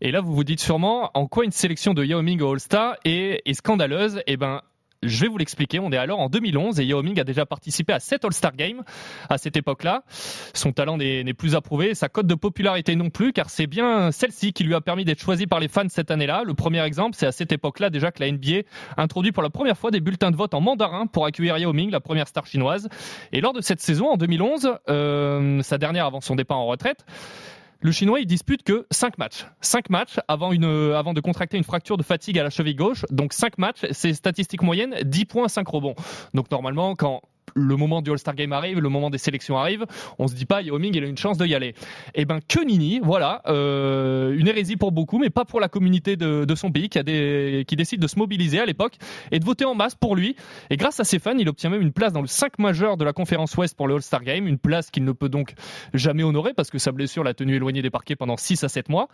[0.01, 2.97] Et là, vous vous dites sûrement en quoi une sélection de Yao Ming au All-Star
[3.05, 4.23] est, est scandaleuse?
[4.29, 4.63] Eh ben,
[5.03, 5.79] je vais vous l'expliquer.
[5.79, 8.83] On est alors en 2011 et Yao Ming a déjà participé à 7 All-Star Games
[9.29, 10.03] à cette époque-là.
[10.55, 14.53] Son talent n'est plus approuvé, sa cote de popularité non plus, car c'est bien celle-ci
[14.53, 16.43] qui lui a permis d'être choisi par les fans cette année-là.
[16.45, 18.63] Le premier exemple, c'est à cette époque-là déjà que la NBA
[18.97, 21.91] introduit pour la première fois des bulletins de vote en mandarin pour accueillir Yao Ming,
[21.91, 22.89] la première star chinoise.
[23.33, 27.05] Et lors de cette saison, en 2011, euh, sa dernière avant son départ en retraite,
[27.81, 29.47] le Chinois, il dispute que 5 matchs.
[29.61, 33.05] 5 matchs avant, une, avant de contracter une fracture de fatigue à la cheville gauche.
[33.11, 35.95] Donc 5 matchs, c'est statistique moyenne, 10 points, 5 rebonds.
[36.35, 37.23] Donc normalement, quand
[37.55, 39.85] le moment du All-Star Game arrive, le moment des sélections arrive,
[40.19, 41.69] on se dit pas Yao Ming il a une chance de y aller.
[42.15, 45.69] Et eh ben que Nini, voilà, euh, une hérésie pour beaucoup, mais pas pour la
[45.69, 48.95] communauté de, de son pays qui a des, qui décide de se mobiliser à l'époque
[49.31, 50.37] et de voter en masse pour lui.
[50.71, 53.05] Et grâce à ses fans, il obtient même une place dans le 5 majeur de
[53.05, 55.55] la conférence Ouest pour le All-Star Game, une place qu'il ne peut donc
[55.95, 58.89] jamais honorer parce que sa blessure l'a tenu éloigné des parquets pendant 6 à 7
[58.89, 59.09] mois.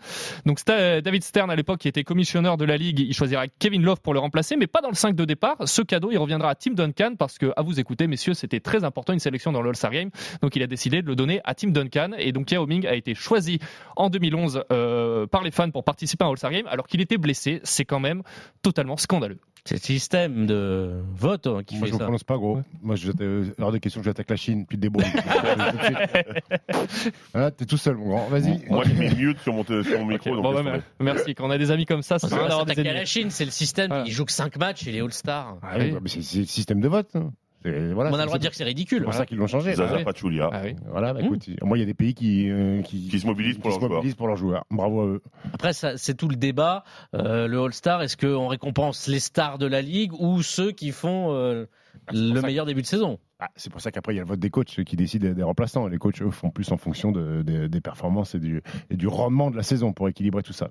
[0.46, 4.00] Donc David Stern à l'époque qui était commissionneur de la ligue, il choisira Kevin Love
[4.00, 5.56] pour le remplacer, mais pas dans le 5 de départ.
[5.66, 8.60] Ce cadeau, il reviendra à Tim Duncan parce que à vous écouter, messieurs précieux, c'était
[8.60, 10.08] très important, une sélection dans le All-Star Game.
[10.40, 12.12] Donc il a décidé de le donner à Tim Duncan.
[12.18, 13.58] Et donc Yao Ming a été choisi
[13.96, 17.18] en 2011 euh, par les fans pour participer à un All-Star Game alors qu'il était
[17.18, 17.60] blessé.
[17.64, 18.22] C'est quand même
[18.62, 19.38] totalement scandaleux.
[19.66, 22.60] C'est le système de vote hein, qui Moi, fait je ne prononce pas, gros.
[22.82, 25.06] Moi, je, euh, hors de question que j'attaque la Chine, puis le débrouille.
[27.32, 28.28] voilà, t'es tout seul, mon grand.
[28.28, 28.62] Vas-y.
[28.68, 30.42] Moi, j'ai mis mute sur mon, sur mon micro.
[30.42, 31.34] Bon, bah, merci.
[31.34, 33.50] Quand on a des amis comme ça, c'est d'avoir des à la Chine, c'est le
[33.50, 34.02] système.
[34.04, 35.56] Il joue que 5 matchs et les All-Stars.
[35.62, 37.08] Ah oui, bah, c'est le système de vote.
[37.14, 37.32] hein.
[37.64, 38.98] Voilà, On a le droit de dire que c'est ridicule.
[39.00, 39.74] C'est pour ça qu'ils l'ont changé.
[39.74, 40.04] Zaza Ah.
[40.04, 40.50] Pachulia.
[40.52, 40.76] Ah oui.
[40.86, 43.56] Voilà, bah, écoute, moi, il y a des pays qui, euh, qui, Qui se mobilisent
[43.58, 43.98] pour qui se leurs joueurs.
[44.00, 44.64] mobilisent pour leurs joueurs.
[44.70, 45.22] Bravo à eux.
[45.52, 46.84] Après, c'est tout le débat.
[47.14, 51.32] Euh, le All-Star, est-ce qu'on récompense les stars de la ligue ou ceux qui font
[51.32, 51.64] euh,
[52.12, 53.18] le meilleur début de saison?
[53.40, 55.42] Ah, c'est pour ça qu'après, il y a le vote des coachs qui décident des
[55.42, 55.86] remplaçants.
[55.88, 59.06] Les coachs, eux, font plus en fonction de- de- des performances et du, et du
[59.08, 60.70] rendement de la saison pour équilibrer tout ça.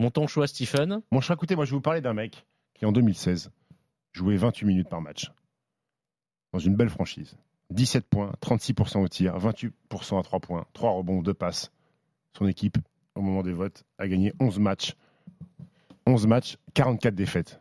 [0.00, 1.02] Mon ton choix, Stephen?
[1.12, 3.50] Mon choix, écoutez, moi, je vais vous parler d'un mec qui, en 2016,
[4.12, 5.30] jouait 28 minutes par match
[6.52, 7.36] dans une belle franchise.
[7.70, 11.70] 17 points, 36% au tir, 28% à 3 points, 3 rebonds, 2 passes.
[12.36, 12.78] Son équipe,
[13.14, 14.96] au moment des votes, a gagné 11 matchs.
[16.06, 17.60] 11 matchs, 44 défaites.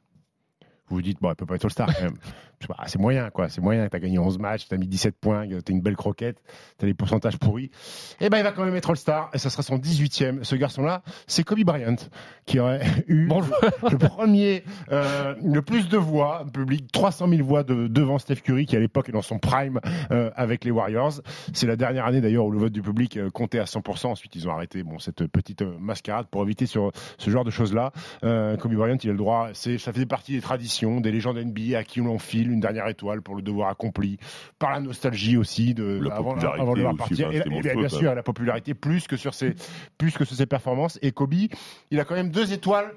[0.88, 2.18] Vous vous dites, bon, elle peut pas être All-Star quand même.
[2.68, 3.50] Pas, C'est moyen, quoi.
[3.50, 3.88] C'est moyen.
[3.88, 6.42] Tu as gagné 11 matchs, tu as mis 17 points, tu as une belle croquette,
[6.78, 7.72] tu as les pourcentages pourris.
[8.20, 10.44] Eh ben, il va quand même être All-Star et ça sera son 18e.
[10.44, 11.96] Ce garçon-là, c'est Kobe Bryant
[12.46, 17.88] qui aurait eu le premier, euh, le plus de voix publiques, 300 000 voix de-
[17.88, 19.80] devant Steph Curry qui à l'époque est dans son prime
[20.12, 21.22] euh, avec les Warriors.
[21.54, 24.08] C'est la dernière année d'ailleurs où le vote du public euh, comptait à 100%.
[24.08, 27.52] Ensuite, ils ont arrêté bon, cette petite euh, mascarade pour éviter sur, ce genre de
[27.52, 27.92] choses-là.
[28.24, 31.38] Euh, Kobe Bryant, il a le droit, c'est, ça fait partie des traditions, des légendes
[31.38, 32.18] NBA à qui on
[32.52, 34.18] une dernière étoile pour le devoir accompli,
[34.58, 37.32] par la nostalgie aussi de La avant, de partir.
[37.32, 37.44] et,
[37.76, 39.56] bien sûr, la popularité plus que sur ses,
[39.98, 41.00] plus que sur ses performances.
[41.02, 41.34] Et Kobe,
[41.92, 42.92] il a quand même deux étoiles.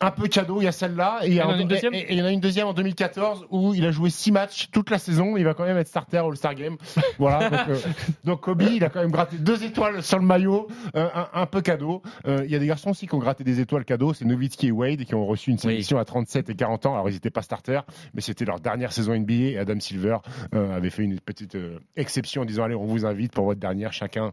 [0.00, 1.92] Un peu cadeau, il y a celle-là, et il y, en a en- une deuxième
[1.92, 4.30] et- et il y en a une deuxième en 2014 où il a joué six
[4.30, 5.36] matchs toute la saison.
[5.36, 6.76] Il va quand même être starter All-Star Game.
[7.18, 7.50] Voilà.
[7.50, 7.76] donc, euh,
[8.24, 11.46] donc Kobe, il a quand même gratté deux étoiles sur le maillot, euh, un, un
[11.46, 12.02] peu cadeau.
[12.26, 14.14] Euh, Il y a des garçons aussi qui ont gratté des étoiles cadeaux.
[14.14, 16.94] C'est Nowitzki et Wade qui ont reçu une sélection à 37 et 40 ans.
[16.94, 17.84] Alors ils n'étaient pas starters,
[18.14, 19.32] mais c'était leur dernière saison NBA.
[19.34, 20.18] Et Adam Silver
[20.54, 23.60] euh, avait fait une petite euh, exception en disant allez, on vous invite pour votre
[23.60, 24.32] dernière chacun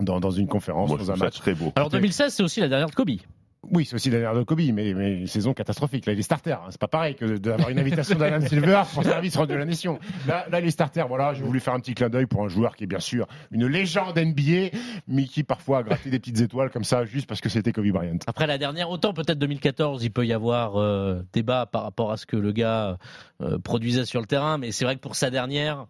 [0.00, 1.38] dans, dans une conférence, Moi, dans un match.
[1.38, 1.72] très beau.
[1.76, 3.10] Alors 2016, c'est aussi la dernière de Kobe.
[3.70, 6.04] Oui, c'est aussi la dernière de Kobe, mais, mais une saison catastrophique.
[6.06, 6.52] Là, il est starter.
[6.52, 6.62] hein.
[6.70, 10.00] C'est pas pareil que d'avoir une invitation d'Adam Silver pour service rendu à la nation.
[10.26, 11.04] Là, là, il est starter.
[11.06, 13.28] Voilà, j'ai voulu faire un petit clin d'œil pour un joueur qui est bien sûr
[13.52, 17.40] une légende NBA, mais qui parfois a gratté des petites étoiles comme ça juste parce
[17.40, 18.18] que c'était Kobe Bryant.
[18.26, 22.16] Après la dernière, autant peut-être 2014, il peut y avoir euh, débat par rapport à
[22.16, 22.98] ce que le gars
[23.42, 25.86] euh, produisait sur le terrain, mais c'est vrai que pour sa dernière,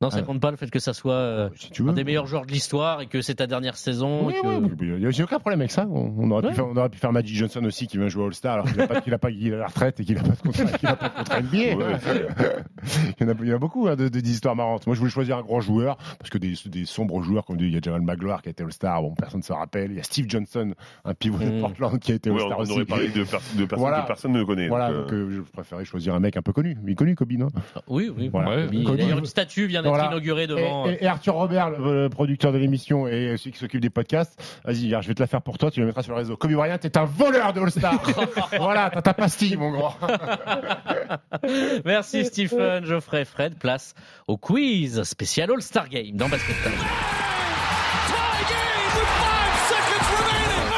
[0.00, 0.22] non, ça Ah.
[0.22, 1.90] compte pas le fait que ça soit euh, tu veux.
[1.90, 4.26] un des meilleurs joueurs de l'histoire et que c'est ta dernière saison.
[4.28, 5.88] Oui, que- oui, oui, il n'y a j'ai aucun problème avec ça.
[5.90, 6.50] On, on aurait Ouais.
[6.50, 8.76] pu faire, on aurait pu faire Magic Johnson aussi qui vient jouer All-Star alors qu'il
[8.76, 10.36] n'a pas, qu'il a pas il est à la retraite et qu'il n'a pas de
[10.40, 11.58] contrat, qu'il a pas de contrat NBA.
[11.78, 11.96] Ouais,
[13.20, 14.86] il, y en a, il y en a beaucoup hein, de, de- d'histoires marrantes.
[14.86, 17.64] Moi, je voulais choisir un grand joueur parce que des, des sombres joueurs, comme dit,
[17.66, 19.90] il y a Jamal Magloire qui a été All-Star, bon, personne ne se rappelle.
[19.90, 20.74] Il y a Steve Johnson,
[21.04, 21.60] un pivot de Mm.
[21.60, 22.72] Portland qui a été Ouais, All-Star on aussi.
[22.72, 24.02] aurait parlé de, pers- de personnes Voilà.
[24.02, 24.68] que personne ne connaît.
[24.68, 26.76] Voilà, donc, donc euh, euh, je préférais choisir un mec un peu connu.
[26.84, 27.48] Il est connu, Kobe, non?
[27.88, 28.28] Oui, oui.
[28.28, 28.66] Voilà.
[28.66, 28.84] Kobe.
[28.84, 28.96] Kobe.
[28.96, 30.06] D'ailleurs, une statue vient Voilà.
[30.06, 30.86] inaugurée devant.
[30.88, 33.90] Et, et- et Arthur Robert, le, le producteur de l'émission et celui qui s'occupe des
[33.90, 36.36] podcasts, vas-y, je vais te la faire pour toi, tu la mettras sur le réseau.
[36.36, 37.94] Kobe Bryant est un voleur de All-Star.
[38.58, 39.94] voilà, t'as ta pastille, mon grand.
[41.84, 43.54] Merci Stephen, Geoffrey, Fred.
[43.58, 43.94] Place
[44.26, 46.72] au quiz spécial All-Star Game dans Basket Time.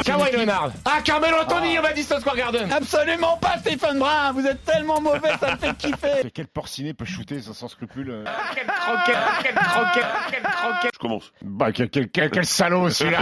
[0.03, 0.71] Kawhi Leonard.
[0.85, 2.71] Ah, Carmelo Anthony au Madison Square Garden.
[2.71, 4.31] Absolument pas, Stephen Brun.
[4.33, 6.31] Vous êtes tellement mauvais, ça me fait kiffer.
[6.33, 8.25] Quel porciné peut shooter sans, sans scrupule euh,
[8.55, 10.91] Quelle croquette, quelle croquette, quelle croquette.
[10.93, 11.31] Je commence.
[11.41, 13.19] Bah, quel, quel, quel, quel salaud celui-là.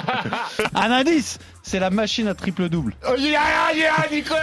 [0.74, 2.94] Un indice, c'est la machine à triple double.
[3.08, 4.40] Oh, yeah, yeah, Nicolas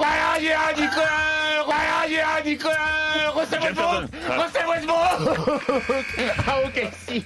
[0.00, 6.06] Yeah, yeah, Nicolas Yeah, yeah, Nicolas Russell Westbrook Russell Westbrook
[6.46, 7.24] Ah, ok, si.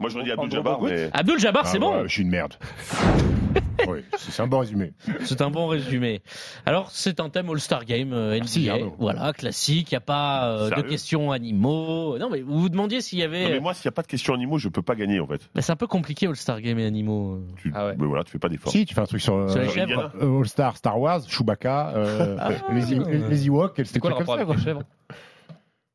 [0.00, 1.10] Moi, je dis Abdul Jabbar, mais.
[1.12, 1.96] Abdul Jabbar, c'est Ah, bon.
[1.98, 2.54] ouais, je suis une merde.
[3.88, 4.92] oui, c'est un bon résumé.
[5.24, 6.22] C'est un bon résumé.
[6.66, 8.38] Alors, c'est un thème All-Star Game euh, NBA.
[8.38, 8.94] Merci, Arnaud.
[8.98, 9.90] voilà, classique.
[9.92, 12.18] Il n'y a pas euh, de questions animaux.
[12.18, 13.44] Non, mais vous vous demandiez s'il y avait.
[13.44, 15.26] Non, mais moi, s'il n'y a pas de questions animaux, je peux pas gagner, en
[15.26, 15.48] fait.
[15.54, 17.40] Bah, c'est un peu compliqué All-Star Game et animaux.
[17.62, 18.72] Tu, mais voilà, tu fais pas d'efforts.
[18.72, 20.12] Si, tu fais un truc sur, euh, Sur les chèvres Indiana.
[20.22, 22.36] euh, All-Star, Star Wars, Chewbacca, euh,
[22.72, 24.82] les, les, les Ewoks, C'est c'était quoi le comme rapport ça, avec les chèvres?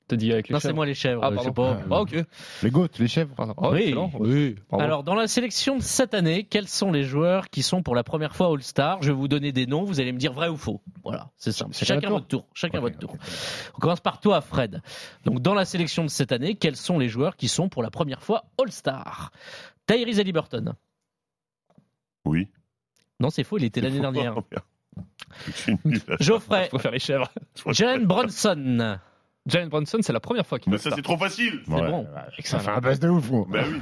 [0.08, 1.22] T'as dit avec les Non, chèvres c'est moi les chèvres.
[1.24, 1.76] Ah, je sais pardon.
[1.88, 1.96] pas.
[1.96, 2.26] Ah, ok.
[2.62, 3.34] Les goats, les chèvres.
[3.38, 4.56] Ah, oui, oui.
[4.72, 8.04] Alors, dans la sélection de cette année, quels sont les joueurs qui sont pour la
[8.04, 9.02] première fois All-Star?
[9.02, 10.82] Je vais vous donner des noms, vous allez me dire vrai ou faux.
[11.04, 11.74] Voilà, c'est simple.
[11.74, 12.46] C'est Chacun à votre tour.
[12.54, 13.16] Chacun votre tour.
[13.76, 14.82] On commence par toi, Fred.
[15.24, 17.90] Donc, dans la sélection de cette année, quels sont les joueurs qui sont pour la
[17.90, 19.32] première fois All-Star?
[19.88, 20.74] Tyrese Halliburton.
[22.26, 22.50] Oui.
[23.22, 24.36] Non, c'est faux, il était l'année dernière.
[26.20, 26.68] Geoffrey.
[26.70, 27.32] Faut faire les chèvres.
[27.68, 28.98] Jalen Bronson.
[29.46, 30.96] Jalen Bronson, c'est la première fois qu'il Mais fait ça, ça.
[30.96, 31.62] c'est trop facile.
[31.66, 32.08] C'est bon.
[32.44, 33.28] Ça fait un buzz de ouf.
[33.30, 33.46] gros.
[33.46, 33.82] Bah oui.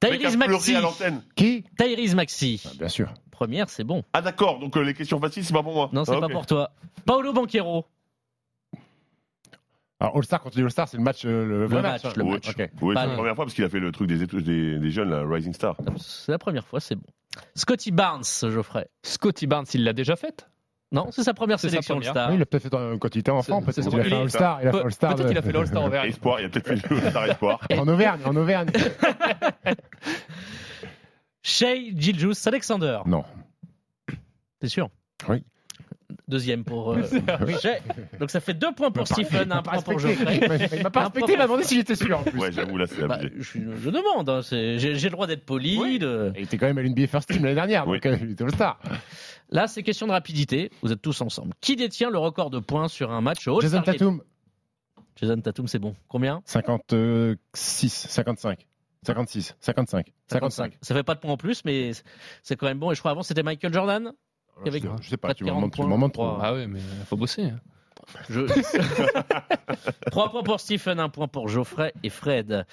[0.00, 0.74] Tyrese Maxi.
[0.76, 1.22] à l'antenne.
[1.36, 1.64] Qui?
[1.78, 2.62] Tyrese Maxi.
[2.78, 3.12] Bien sûr.
[3.30, 4.02] Première, c'est bon.
[4.12, 5.90] Ah d'accord, donc euh, les questions faciles, c'est pas pour moi.
[5.92, 6.70] Non, c'est Ah, pas pour toi.
[7.04, 7.86] Paolo Banquero.
[10.00, 12.48] Alors All-Star, quand tu dis All-Star, c'est le match, euh, le vrai match, le match.
[12.50, 12.70] Ok.
[12.82, 14.90] oui, c'est le- la première fois parce qu'il a fait le truc des, des, des
[14.90, 15.76] jeunes, là, Rising Star.
[15.98, 17.06] C'est la première fois, c'est bon.
[17.54, 18.88] Scotty Barnes, Geoffrey.
[19.04, 20.48] Scotty Barnes, il l'a déjà faite
[20.92, 21.96] Non, c'est sa première sélection.
[21.96, 22.28] All-Star.
[22.30, 24.58] Oui, il a peut-être fait quand il était enfant, peut-être qu'il a fait il- All-Star.
[24.62, 25.14] Il a fait All-Star.
[25.14, 26.08] Peut-être qu'il a fait l'All-Star Auvergne.
[26.10, 27.60] Espoir, il a peut-être fait le Star Espoir.
[27.78, 28.68] En Auvergne, en Auvergne.
[31.42, 32.98] Shea Giljus Alexander.
[33.06, 33.24] Non.
[34.60, 34.88] T'es sûr?
[35.28, 35.42] Oui.
[36.28, 37.02] Deuxième pour euh,
[37.46, 37.54] Oui.
[37.60, 37.78] Shea.
[38.20, 39.98] Donc ça fait deux points pour Stephen, un point pour.
[39.98, 40.40] Geoffrey.
[40.76, 42.38] Il m'a pas respecté, il m'a demandé si j'étais sûr en plus.
[42.38, 45.44] Ouais, j'avoue, là, c'est Bah, je, je demande, hein, c'est- j'ai j'ai le droit d'être
[45.44, 45.98] poli.
[45.98, 47.96] de- Il était quand même à l'NBA First Team l'année dernière, Oui.
[47.98, 48.78] donc euh, il était All-Star.
[49.50, 50.70] Là, c'est question de rapidité.
[50.82, 51.52] Vous êtes tous ensemble.
[51.60, 54.22] Qui détient le record de points sur un match au Jason All-Star Game Tatum,
[55.16, 55.94] Jason Tatum, c'est bon.
[56.08, 56.40] Combien?
[56.46, 58.66] 56, 55,
[59.04, 60.78] 56, 55, 55.
[60.80, 61.90] Ça fait pas de points en plus, mais
[62.42, 62.92] c'est quand même bon.
[62.92, 64.12] Et je crois avant, c'était Michael Jordan
[64.66, 66.34] avait Je sais pas, tu m'en 40 montres- tu points, m'en montres je crois.
[66.34, 66.40] trop.
[66.42, 67.42] Ah ouais, mais faut bosser.
[67.44, 67.60] hein.
[68.28, 68.40] Je...
[70.10, 72.66] 3 points pour Stephen, 1 point pour Geoffrey et Fred.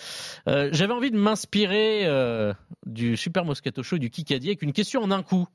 [0.48, 2.54] Euh, J'avais envie de m'inspirer euh,
[2.86, 5.48] du Super Moscato Show et du Kikadi avec une question en un coup.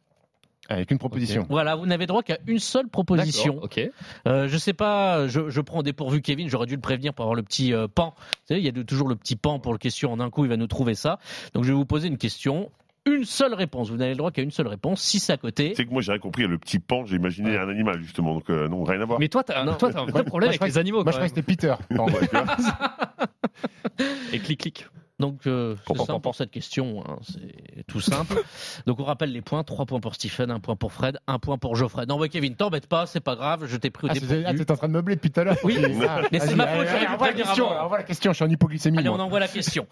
[0.71, 1.45] Avec une proposition.
[1.51, 3.59] Voilà, vous n'avez droit qu'à une seule proposition.
[3.63, 3.79] Ok.
[4.27, 7.25] Euh, je sais pas, je, je prends au dépourvu Kevin, j'aurais dû le prévenir pour
[7.25, 8.15] avoir le petit euh, pan.
[8.17, 10.31] Vous savez, il y a de- toujours le petit pan pour le question en un
[10.31, 11.19] coup, il va nous trouver ça.
[11.53, 12.71] Donc je vais vous poser une question.
[13.07, 15.01] Une seule réponse, vous n'avez le droit qu'à une seule réponse.
[15.03, 17.69] Si c'est à côté, C'est que moi, j'avais compris le petit pan, j'ai imaginé un
[17.69, 18.35] animal, justement.
[18.35, 19.19] Donc, euh, non, rien à voir.
[19.21, 19.75] Mais toi, t'as Non.
[19.75, 20.99] toi, t'as un vrai problème avec les animaux.
[20.99, 21.75] Moi, quand je crois que c'était Peter.
[21.91, 22.15] Non, Ouais.
[24.33, 24.87] Et clic, clic.
[25.21, 28.43] donc euh, Pour- c'est pour- simple pour cette question, hein, c'est tout simple.
[28.87, 31.57] donc on rappelle les points 3 points pour Stephen, 1 point pour Fred, 1 point
[31.59, 32.07] pour Geoffrey.
[32.07, 34.55] Non, bah, Kevin, t'embête pas, c'est pas grave, je t'ai pris au Ah, c'est- ah,
[34.55, 35.57] t'es en train de meubler depuis tout à l'heure.
[35.63, 35.77] Oui,
[36.09, 37.85] Ah, mais c'est ma faute, envoie la question, avant.
[37.85, 38.99] envoie la question, je suis en hypoglycémie.
[38.99, 39.19] Allez, moi.
[39.19, 39.87] on envoie la question.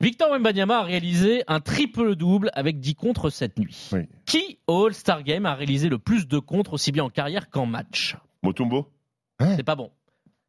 [0.00, 3.90] Victor Wembanyama a réalisé un triple-double avec 10 contres cette nuit.
[3.92, 4.00] Oui.
[4.24, 7.66] Qui au All-Star Game a réalisé le plus de contres aussi bien en carrière qu'en
[7.66, 8.16] match?
[8.42, 8.88] Motumbo
[9.40, 9.90] C'est pas bon.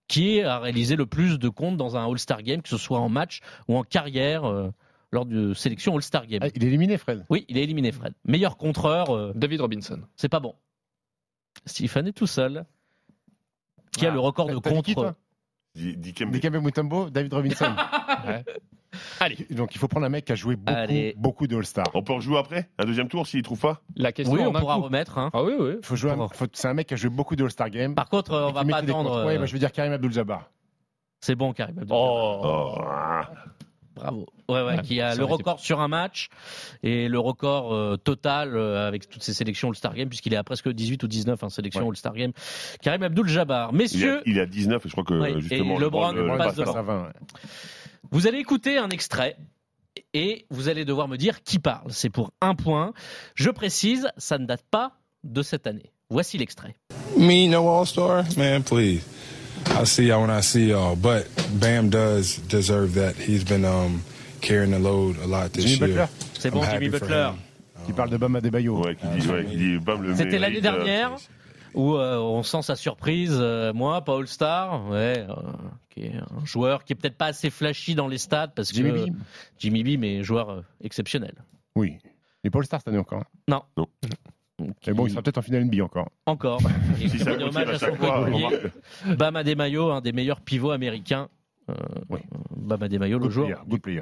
[0.07, 3.09] Qui a réalisé le plus de comptes dans un All-Star Game, que ce soit en
[3.09, 4.69] match ou en carrière euh,
[5.11, 6.39] lors de sélection All-Star Game?
[6.43, 7.25] Ah, il est éliminé, Fred.
[7.29, 8.13] Oui, il est éliminé, Fred.
[8.25, 9.99] Meilleur contreur, euh, David Robinson.
[10.15, 10.55] c'est pas bon.
[11.65, 12.65] Stephen est tout seul.
[13.91, 15.09] Qui a Ah, le record de t'as- t'as dit qui, contres?
[15.09, 15.11] toi?
[15.11, 15.20] Di-
[15.75, 16.31] Dikembe.
[16.31, 17.73] Dikembe Mutombo, David Robinson.
[18.27, 18.43] Ouais.
[19.21, 21.15] Allez, Donc il faut prendre un mec qui a joué beaucoup, Allez.
[21.17, 21.85] beaucoup de All-Star.
[21.93, 24.55] On peut rejouer après Un deuxième tour s'il trouve pas la question Oui, en on
[24.55, 24.81] un pourra coup.
[24.83, 25.17] remettre.
[25.17, 25.29] hein.
[25.33, 25.71] Ah oui, oui.
[25.81, 27.95] Faut jouer un- Pour- faut- C'est un mec qui a joué beaucoup de All-Star Game.
[27.95, 29.25] Par contre, on va pas attendre.
[29.25, 30.51] Ouais, euh, bah, je veux dire Karim Abdul-Jabbar.
[31.21, 31.79] C'est bon, Karim.
[31.79, 31.99] Abdul-Jabbar.
[31.99, 32.75] Oh.
[32.77, 33.50] Oh.
[33.95, 34.25] Bravo.
[34.47, 36.29] Ouais, ouais, Ouais, qui a le été- record sur un match
[36.83, 40.43] et le record euh, total euh, avec toutes ces sélections All-Star Game, puisqu'il est à
[40.43, 41.89] presque 18 ou 19 en sélection Ouais.
[41.89, 42.31] All-Star Game.
[42.81, 43.69] Karim Abdul-Jabbar.
[43.73, 45.75] il, Messieurs, il est à 19 et je crois que justement.
[45.75, 47.09] et LeBron, le- on le- passe à 20, ouais.
[48.11, 49.35] vous allez écouter un extrait
[50.13, 51.91] et vous allez devoir me dire qui parle.
[51.91, 52.93] C'est pour un point.
[53.35, 55.91] Je précise, ça ne date pas de cette année.
[56.09, 56.75] Voici l'extrait.
[57.17, 58.23] Me, no All Star?
[58.37, 59.01] Man, please.
[59.79, 60.95] I see y'all when I see y'all.
[60.95, 61.27] But
[61.59, 63.15] Bam does deserve that.
[63.15, 64.03] He's been um,
[64.41, 66.07] carrying the load a lot this Jimmy year.
[66.07, 67.31] Butler C'est bon, Jimmy Butler.
[67.85, 68.83] Qui parle de Bam Adebayo.
[68.83, 71.15] Ouais, qui dit, ouais, qui dit, bam, le C'était l'année euh, dernière
[71.73, 73.35] où euh, on sent sa surprise.
[73.39, 75.33] euh, moi, pas All-Star, ouais, euh,
[75.89, 78.91] qui est un joueur qui est peut-être pas assez flashy dans les stats parce Jimmy
[78.91, 79.13] que B.
[79.57, 81.33] Jimmy B, mais joueur euh, exceptionnel.
[81.75, 81.95] Oui.
[82.03, 82.09] Il
[82.47, 83.21] n'est pas All-Star cette année encore.
[83.21, 83.25] hein.
[83.47, 83.63] Non.
[83.77, 83.87] Non.
[84.87, 86.09] Mais bon, il sera peut-être en finale NBA encore.
[86.25, 86.61] Encore.
[87.01, 89.15] Et Si ça hommage à à son coéquipier.
[89.17, 91.29] Bam Adebayo, un des meilleurs pivots américains.
[91.69, 91.73] Euh,
[92.09, 92.19] Oui.
[92.55, 93.47] Bam Adebayo, le joueur.
[93.47, 93.61] player.
[93.69, 94.01] Good player.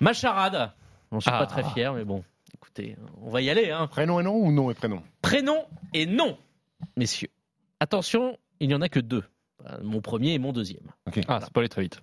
[0.00, 0.72] Ma charade.
[1.10, 1.38] On suis Ah.
[1.38, 2.22] pas très fier, mais bon,
[2.54, 3.70] écoutez, on va y aller.
[3.70, 3.86] Hein.
[3.86, 5.02] Prénom et nom ou nom et prénom?
[5.22, 5.64] Prénom
[5.94, 6.36] et nom,
[6.96, 7.30] messieurs.
[7.80, 9.24] Attention, il n'y en a que deux.
[9.82, 10.84] Mon premier et mon deuxième.
[11.28, 12.00] Ah, c'est pas aller très vite.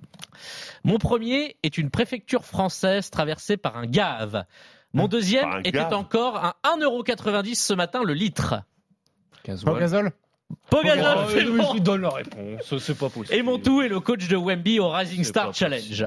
[0.83, 4.45] Mon premier est une préfecture française traversée par un gave.
[4.95, 8.55] Mon deuxième était encore à 1,90€ ce matin le litre.
[9.43, 10.11] Paul Gasol
[10.69, 11.73] Pogazol Oh, bon.
[11.75, 12.77] je donne la réponse.
[12.79, 13.33] C'est pas possible.
[13.35, 16.05] Et mon tout est le coach de Wemby au Rising C'est Star Challenge.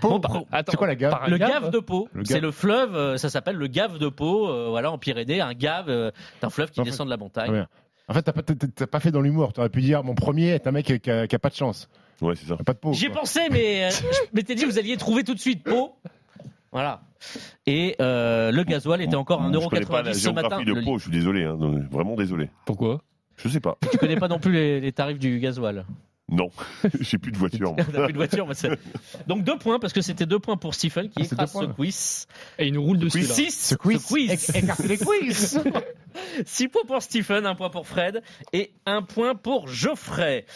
[0.00, 0.18] Pau.
[0.18, 3.16] Bon, Attends, C'est quoi la gave Le gave gave de Pau, c'est le fleuve, euh,
[3.16, 6.50] ça s'appelle le gave de Pau, euh, voilà en Pyrénées, un gave, euh, c'est un
[6.50, 7.50] fleuve qui En fait- descend de la montagne.
[7.52, 7.64] Ouais.
[8.08, 9.52] En fait, t'as pas, t'as- t'as pas fait dans l'humour.
[9.52, 11.88] T'aurais pu dire mon premier est un mec qui a, qui a pas de chance.
[12.20, 12.56] Ouais, c'est ça.
[12.56, 12.92] Pas de peau.
[12.92, 15.94] J'y ai pensé, mais euh, je m'étais dit vous alliez trouver tout de suite Pau.
[16.72, 17.02] Voilà.
[17.66, 20.62] Et euh, le gasoil était encore à Je connais pas la 1,90€ ce matin.
[20.62, 21.44] de Pau, je suis désolé.
[21.44, 22.50] Hein, non, vraiment désolé.
[22.64, 23.02] Pourquoi?
[23.36, 23.76] Je sais pas.
[23.90, 25.84] Tu connais pas non plus les, les tarifs du gasoil?
[26.28, 26.50] Non,
[27.00, 27.72] j'ai plus de voiture.
[27.74, 27.84] moi.
[28.04, 28.48] Plus de voiture,
[29.28, 32.26] Donc deux points, parce que c'était deux points pour Stephen qui Ah, écrase ce quiz.
[32.58, 33.20] Et il nous roule dessus.
[33.20, 33.26] là.
[33.26, 34.02] Six, Ce quiz.
[34.02, 34.56] ce quiz.
[34.56, 35.60] Écartez les quiz
[36.44, 40.46] 6 points pour Stephen, 1 point pour Fred et 1 point pour Geoffrey.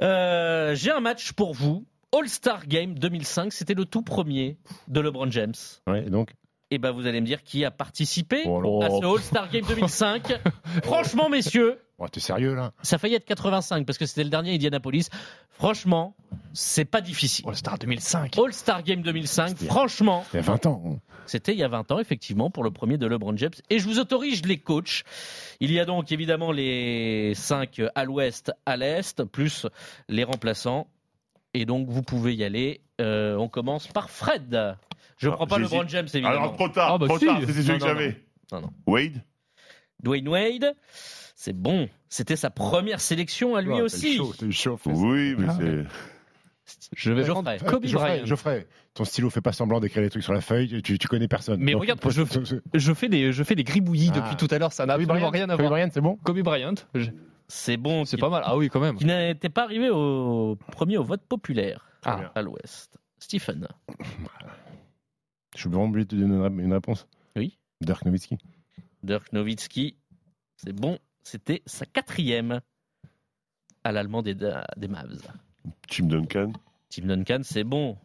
[0.00, 1.84] Euh, J'ai un match pour vous.
[2.16, 4.58] All-Star Game 2005, c'était le tout premier
[4.88, 5.54] de LeBron James.
[5.86, 6.32] Ouais, et donc
[6.70, 10.32] Et ben vous allez me dire qui a participé Oh à ce All-Star Game 2005.
[10.84, 14.30] Franchement, messieurs, Oh, T'es sérieux là ça a failli être 85 parce que c'était le
[14.30, 15.06] dernier à Indianapolis.
[15.50, 16.16] Franchement,
[16.52, 17.44] c'est pas difficile.
[17.48, 18.36] All-Star 2005.
[18.36, 20.98] All-Star Game 2005, franchement, Il y a 20 ans.
[21.26, 23.52] c'était il y a 20 ans, effectivement, pour le premier de LeBron James.
[23.70, 25.04] Et je vous autorise les coachs.
[25.60, 29.66] Il y a donc évidemment les 5 à l'ouest, à l'est, plus
[30.08, 30.88] les remplaçants.
[31.54, 32.80] Et donc, vous pouvez y aller.
[33.00, 34.76] Euh, on commence par Fred.
[35.18, 35.58] Je ne prends pas.
[35.58, 36.28] LeBron James, évidemment.
[36.36, 37.26] Alors, trop tard, Ah, bah trop si.
[37.26, 38.20] tard, c'était celui Non, que non, j'avais.
[38.52, 38.70] Non, non.
[38.86, 39.22] Wade
[40.02, 40.74] Dwayne Wade,
[41.36, 41.88] c'est bon.
[42.08, 44.18] C'était sa première sélection à lui eu aussi.
[44.42, 45.00] eu chaud, fais ça.
[45.00, 45.56] Oui, mais Ah.
[45.58, 45.84] c'est.
[46.96, 47.56] Je vais Geoffrey.
[47.58, 48.26] prendre Kobe Geoffrey, Bryant.
[48.26, 51.28] Geoffrey, ton stylo fait pas semblant d'écrire les trucs sur la feuille, tu, tu connais
[51.28, 51.60] personne.
[51.60, 54.20] Mais Donc, regarde, je- Je fais des, je fais des gribouillis Ah.
[54.20, 55.70] depuis tout à l'heure, ça n'a Kobe absolument Bryant, rien à Kobe voir.
[55.72, 57.10] Bryant, c'est bon Kobe Bryant, je-
[57.48, 58.04] C'est bon.
[58.04, 58.42] c'est pas mal.
[58.46, 58.96] Ah oui, quand même.
[58.96, 62.32] Qui n'était pas arrivé au premier au vote populaire Ah.
[62.34, 62.98] à l'ouest.
[63.18, 63.68] Stephen.
[65.54, 67.06] Je suis vraiment obligé de te donner une ré- une réponse.
[67.36, 67.58] Oui.
[67.80, 68.38] Dirk Nowitzki.
[69.02, 69.96] Dirk Nowitzki,
[70.56, 72.60] c'est bon, c'était sa quatrième
[73.84, 75.20] à l'allemand des, des Mavs.
[75.88, 76.52] Tim Duncan.
[76.88, 77.96] Tim Duncan, c'est bon.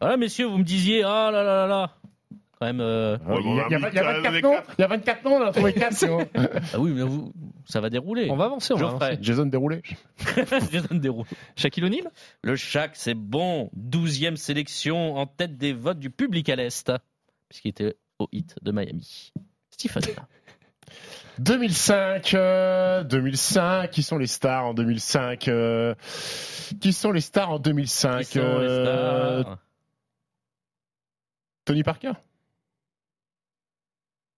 [0.00, 1.96] Voilà, messieurs, vous me disiez, ah là là là là.
[2.58, 2.80] Quand même.
[2.80, 4.84] euh, Ah, Il y, a- il y a- il y a 24 noms, il y
[4.84, 5.92] a 24 noms, on en a trouvé 4.
[5.92, 6.26] c'est bon.
[6.34, 7.32] Ah oui, mais vous,
[7.66, 8.28] ça va dérouler.
[8.30, 9.18] On va avancer, on va avancer.
[9.20, 9.82] Jason déroulé.
[10.72, 11.26] Jason déroule.
[11.56, 12.10] Shaquille O'Neal?
[12.42, 13.68] Le Shaq, c'est bon.
[13.74, 16.90] Douzième sélection en tête des votes du public à l'Est,
[17.50, 19.32] puisqu'il était au hit de Miami.
[19.70, 20.02] Stephen.
[21.38, 25.94] 2005, euh, 2005, qui sont les stars en 2005 euh,
[26.80, 29.58] Qui sont les stars en 2005 Qui sont les euh, stars?
[31.66, 32.12] Tony Parker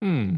[0.01, 0.37] Hmm.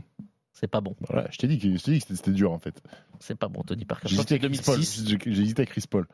[0.52, 0.94] C'est pas bon.
[1.08, 2.82] Voilà, je t'ai dit, que- je t'ai dit que c'était- dur en fait.
[3.18, 4.08] C'est pas bon, Tony Parker.
[4.08, 4.74] J'ai hésité avec Chris Paul.
[4.76, 5.08] 2006.
[5.08, 6.06] J'ai j'ai hésité avec Chris Paul.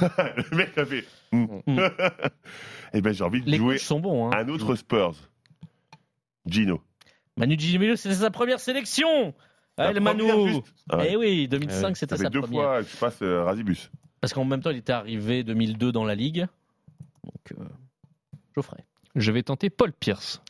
[0.00, 1.04] le mec a fait.
[1.32, 1.46] Hmm.
[2.92, 4.26] Eh ben, j'ai envie de Les jouer coachs sont bons.
[4.32, 4.36] Hein.
[4.36, 5.14] un autre Spurs.
[6.46, 6.82] Gino.
[7.36, 9.32] Manu Ginobili, c'était sa première sélection.
[9.78, 10.24] La Manu.
[10.48, 10.62] juste.
[10.88, 11.08] Ah ouais.
[11.12, 12.62] Eh oui, 2005, Ça c'était fait sa deux première.
[12.62, 13.90] fois que je passe euh, Razibus.
[14.20, 16.46] Parce qu'en même temps, il était arrivé 2002 dans la ligue.
[17.24, 17.64] Donc, euh,
[18.56, 18.84] Geoffrey.
[19.14, 20.42] Je vais tenter Paul Pierce.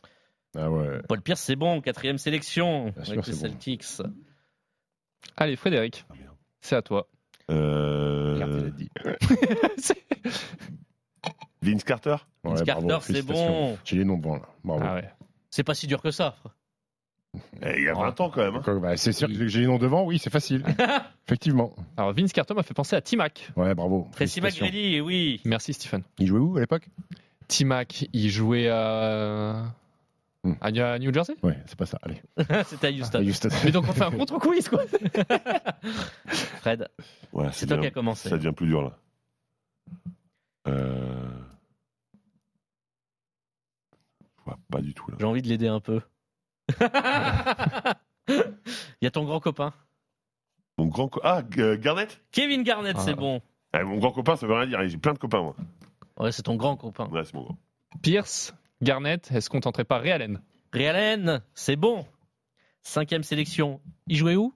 [0.57, 1.01] Ah ouais.
[1.07, 3.51] Paul Pierce, c'est bon, quatrième sélection Bien sûr, avec les c'est bon.
[3.53, 3.85] Celtics.
[5.37, 6.05] Allez, Frédéric,
[6.61, 7.07] c'est à toi.
[7.49, 8.89] Euh, Regarde, il a dit.
[11.61, 13.47] Vince Carter Ouais, Vince bravo, Carter, c'est félicitations.
[13.71, 13.77] bon.
[13.85, 14.41] J'ai les noms devant là.
[14.63, 14.83] Bravo.
[14.85, 15.09] Ah ouais.
[15.49, 16.35] C'est pas si dur que ça.
[17.61, 18.55] Eh, Il y a 20 ans quand même.
[18.55, 18.61] hein.
[18.63, 20.63] Quoi, bah, c'est sûr que j'ai les noms devant, oui, c'est facile.
[21.27, 21.73] Effectivement.
[21.97, 23.51] Alors, Vince Carter m'a fait penser à T-Mac.
[23.55, 24.07] Ouais, bravo.
[24.11, 24.65] Tracy Félicitations.
[24.65, 25.41] McGrady, oui.
[25.45, 26.03] Merci, Stephen.
[26.19, 26.87] Il jouait où à l'époque?
[27.47, 29.73] T-Mac, il jouait à...
[30.43, 30.53] Hmm.
[30.59, 31.35] à à New Jersey?
[31.43, 31.99] Ouais, c'est pas ça.
[32.01, 32.19] Allez.
[32.65, 33.19] C'était à Houston.
[33.19, 33.49] À Houston.
[33.63, 34.83] Mais donc, on fait un contre-quiz, quoi.
[36.27, 36.87] Fred,
[37.31, 38.27] Ouais, c'est ça toi devient- qui as commencé.
[38.29, 38.97] Ça devient plus dur là.
[40.67, 41.29] Euh...
[44.39, 45.17] Je vois pas du tout là.
[45.19, 46.01] J'ai envie de l'aider un peu.
[48.27, 48.35] Il
[49.01, 49.73] y a ton grand copain.
[50.77, 52.19] Mon grand co- Ah, G- Garnett?
[52.31, 53.01] Kevin Garnett, Ah.
[53.03, 53.41] c'est bon.
[53.73, 54.87] Eh, Mon grand copain, ça veut rien dire.
[54.87, 55.55] J'ai plein de copains moi.
[56.17, 57.07] Ouais, c'est ton grand copain.
[57.07, 57.57] Ouais, c'est mon grand.
[58.01, 60.41] Pierce, Garnett, est-ce qu'on tenterait pas Ray Allen?
[60.73, 62.05] Ray Allen, c'est bon.
[62.83, 63.79] Cinquième sélection.
[64.07, 64.53] Il jouait où?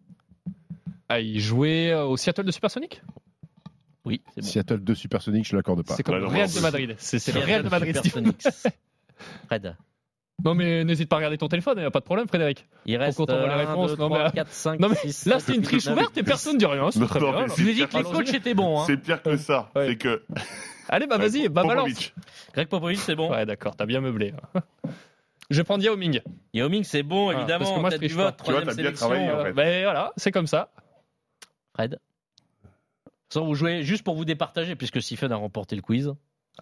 [1.10, 3.02] Ah, il jouait euh, au Seattle de Supersonic?
[4.06, 4.48] Oui, c'est bon.
[4.48, 5.96] Seattle 2 Supersonic, je l'accorde pas.
[5.96, 6.96] C'est comme Ouais, le Real de Madrid.
[6.98, 7.96] C'est c'est le Real de Madrid.
[7.98, 8.32] Stephen.
[10.44, 12.68] Non, mais n'hésite pas à regarder ton téléphone, il n'y a pas de problème, Frédéric.
[12.86, 13.92] Il reste Faut qu'on voit la 1, réponse.
[13.92, 16.24] 2, Non, 3, mais- 4, 5, Non, mais 6, là, c'est une triche ouverte et
[16.24, 16.92] personne ne dit rien.
[16.92, 17.48] C'est Non, très non, bien.
[17.48, 17.54] mais.
[17.58, 18.80] Je lui ai dit que les coachs étaient bons.
[18.82, 18.84] Hein.
[18.86, 19.70] C'est pire que ça.
[19.76, 19.88] Ouais.
[19.88, 20.24] C'est que.
[20.90, 22.14] Allez, bah vas-y, bah balance.
[22.54, 23.32] Greg Popovich, c'est bon.
[23.32, 24.34] Ouais, d'accord, t'as bien meublé.
[25.50, 26.22] Je vais prendre Yao Ming.
[26.54, 27.60] Yao Ming, c'est bon, Ah, évidemment.
[27.60, 29.08] parce que moi, je tête du vote, Tu vois, troisième t'as bien sélection.
[29.08, 29.54] travaillé, en Euh.
[29.54, 30.70] Ben voilà, c'est comme ça.
[31.76, 31.98] Fred?
[33.30, 36.14] Sans vous jouez juste pour vous départager, puisque Stephen a remporté le quiz.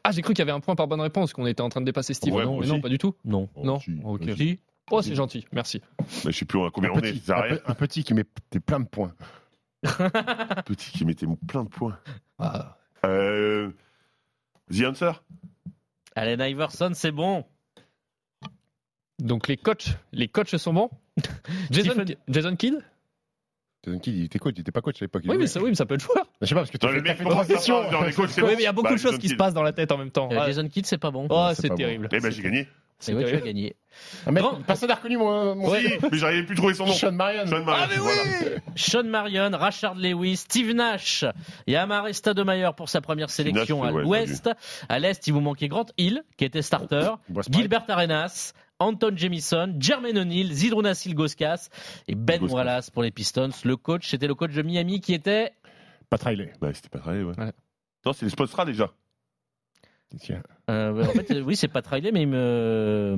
[0.03, 1.81] Ah, j'ai cru qu'il y avait un point par bonne réponse, qu'on était en train
[1.81, 2.33] de dépasser Steve.
[2.33, 3.15] Ouais, non, mais pas du tout.
[3.25, 3.49] Non.
[3.55, 4.23] Oh, non, si, ok.
[4.37, 4.59] Si.
[4.91, 5.81] Oh, c'est gentil, merci.
[6.25, 7.13] Mais je sais plus à combien un, on est.
[7.13, 7.55] petit, Ça un rien.
[7.57, 9.13] pe- un petit qui met des plein de points.
[10.65, 11.97] Petit qui mettait plein de points.
[12.39, 12.77] Ah.
[13.05, 13.71] Euh...
[14.73, 15.11] The Answer
[16.15, 17.43] Allen Iverson, c'est bon.
[19.19, 20.89] Donc les coachs, les coachs sont bons.
[21.71, 22.75] Jason, Jason Kidd
[23.85, 25.23] Jason Kidd, il était coach, il était pas coach à l'époque.
[25.27, 26.25] oui mais, ça, oui, mais ça peut être joueur.
[26.41, 27.17] Je sais pas, parce que tu le mec
[28.15, 29.37] coachs, c'est Oui, mais il y a beaucoup Bah, de choses Jason qui se Kidd.
[29.37, 30.29] passent dans la tête en même temps.
[30.31, 31.27] Ah, Jason Kidd, c'est pas bon.
[31.29, 32.07] oh, c'est terrible.
[32.11, 32.67] Eh ben, j'ai gagné.
[32.99, 33.75] C'est vrai que tu as gagné.
[34.65, 36.93] Personne n'a reconnu mon, mon Si, mais j'arrivais plus à trouver son nom.
[36.93, 37.45] Sean Marion.
[37.45, 38.21] Sean Marion, Ah, mais voilà.
[38.77, 41.25] Sean Marion, Rashard Lewis, Steve Nash
[41.67, 44.49] et Amare Stademeyer pour sa première sélection Nash, à ouais, l'ouest.
[44.87, 47.09] À l'est, il vous manquait Grant Hill, qui était starter.
[47.49, 48.53] Gilbert Arenas,
[48.83, 51.69] Anton Jamison, Jermaine O'Neal, Zidruna Silgoskas
[52.07, 52.55] et Ben Silgauskas.
[52.55, 53.49] Wallace pour les Pistons.
[53.63, 55.53] Le coach, c'était le coach de Miami qui était
[56.09, 56.53] Pas Riley.
[56.61, 57.37] Bah, c'était pas très, ouais.
[57.37, 57.51] Ouais.
[58.05, 58.91] Non, c'est les Spotstra déjà.
[60.19, 60.43] Tiens.
[60.69, 63.15] Euh, en fait, oui, c'est pas Riley, mais il me...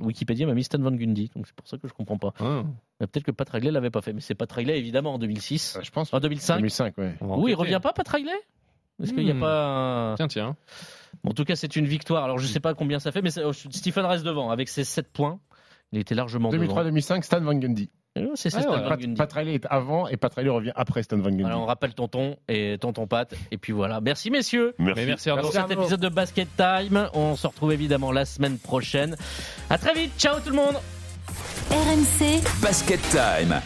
[0.00, 2.32] Wikipédia m'a mis Stan Van Gundy, donc c'est pour ça que je comprends pas.
[2.38, 2.62] Ah.
[3.00, 5.76] Peut-être que Pat Riley l'avait pas fait, mais c'est Pat Riley évidemment en 2006.
[5.76, 6.14] Euh, Je pense.
[6.14, 7.14] En 2005 2005, ouais.
[7.20, 8.30] Oui, il revient pas Pat Riley
[9.02, 9.40] Est-ce qu'il n'y a Hmm.
[9.40, 10.14] pas.
[10.18, 10.56] Tiens, tiens.
[11.26, 12.22] Bon, en tout cas, c'est une victoire.
[12.24, 14.84] Alors, je sais pas combien ça fait, mais c'est- oh, Stephen reste devant avec ses
[14.84, 15.40] 7 points.
[15.92, 16.62] Il était largement devant.
[16.64, 17.90] 2003-2005, Stan Van Gundy.
[18.18, 18.82] Euh, C'est c'est Ah, Stan ouais.
[18.82, 19.14] Van Pat, Gundy.
[19.16, 21.42] Pat Riley est avant et Pat Riley revient après Stan Van Gundy.
[21.42, 23.34] Voilà, on rappelle tonton et tonton Pat.
[23.50, 24.00] Et puis voilà.
[24.00, 24.74] Merci, messieurs.
[24.78, 25.00] Merci.
[25.02, 25.30] Mais merci.
[25.30, 29.16] Pour cet épisode de Basket Time, on se retrouve évidemment la semaine prochaine.
[29.68, 30.12] À très vite.
[30.18, 30.76] Ciao tout le monde.
[31.70, 33.60] RMC Basket Time.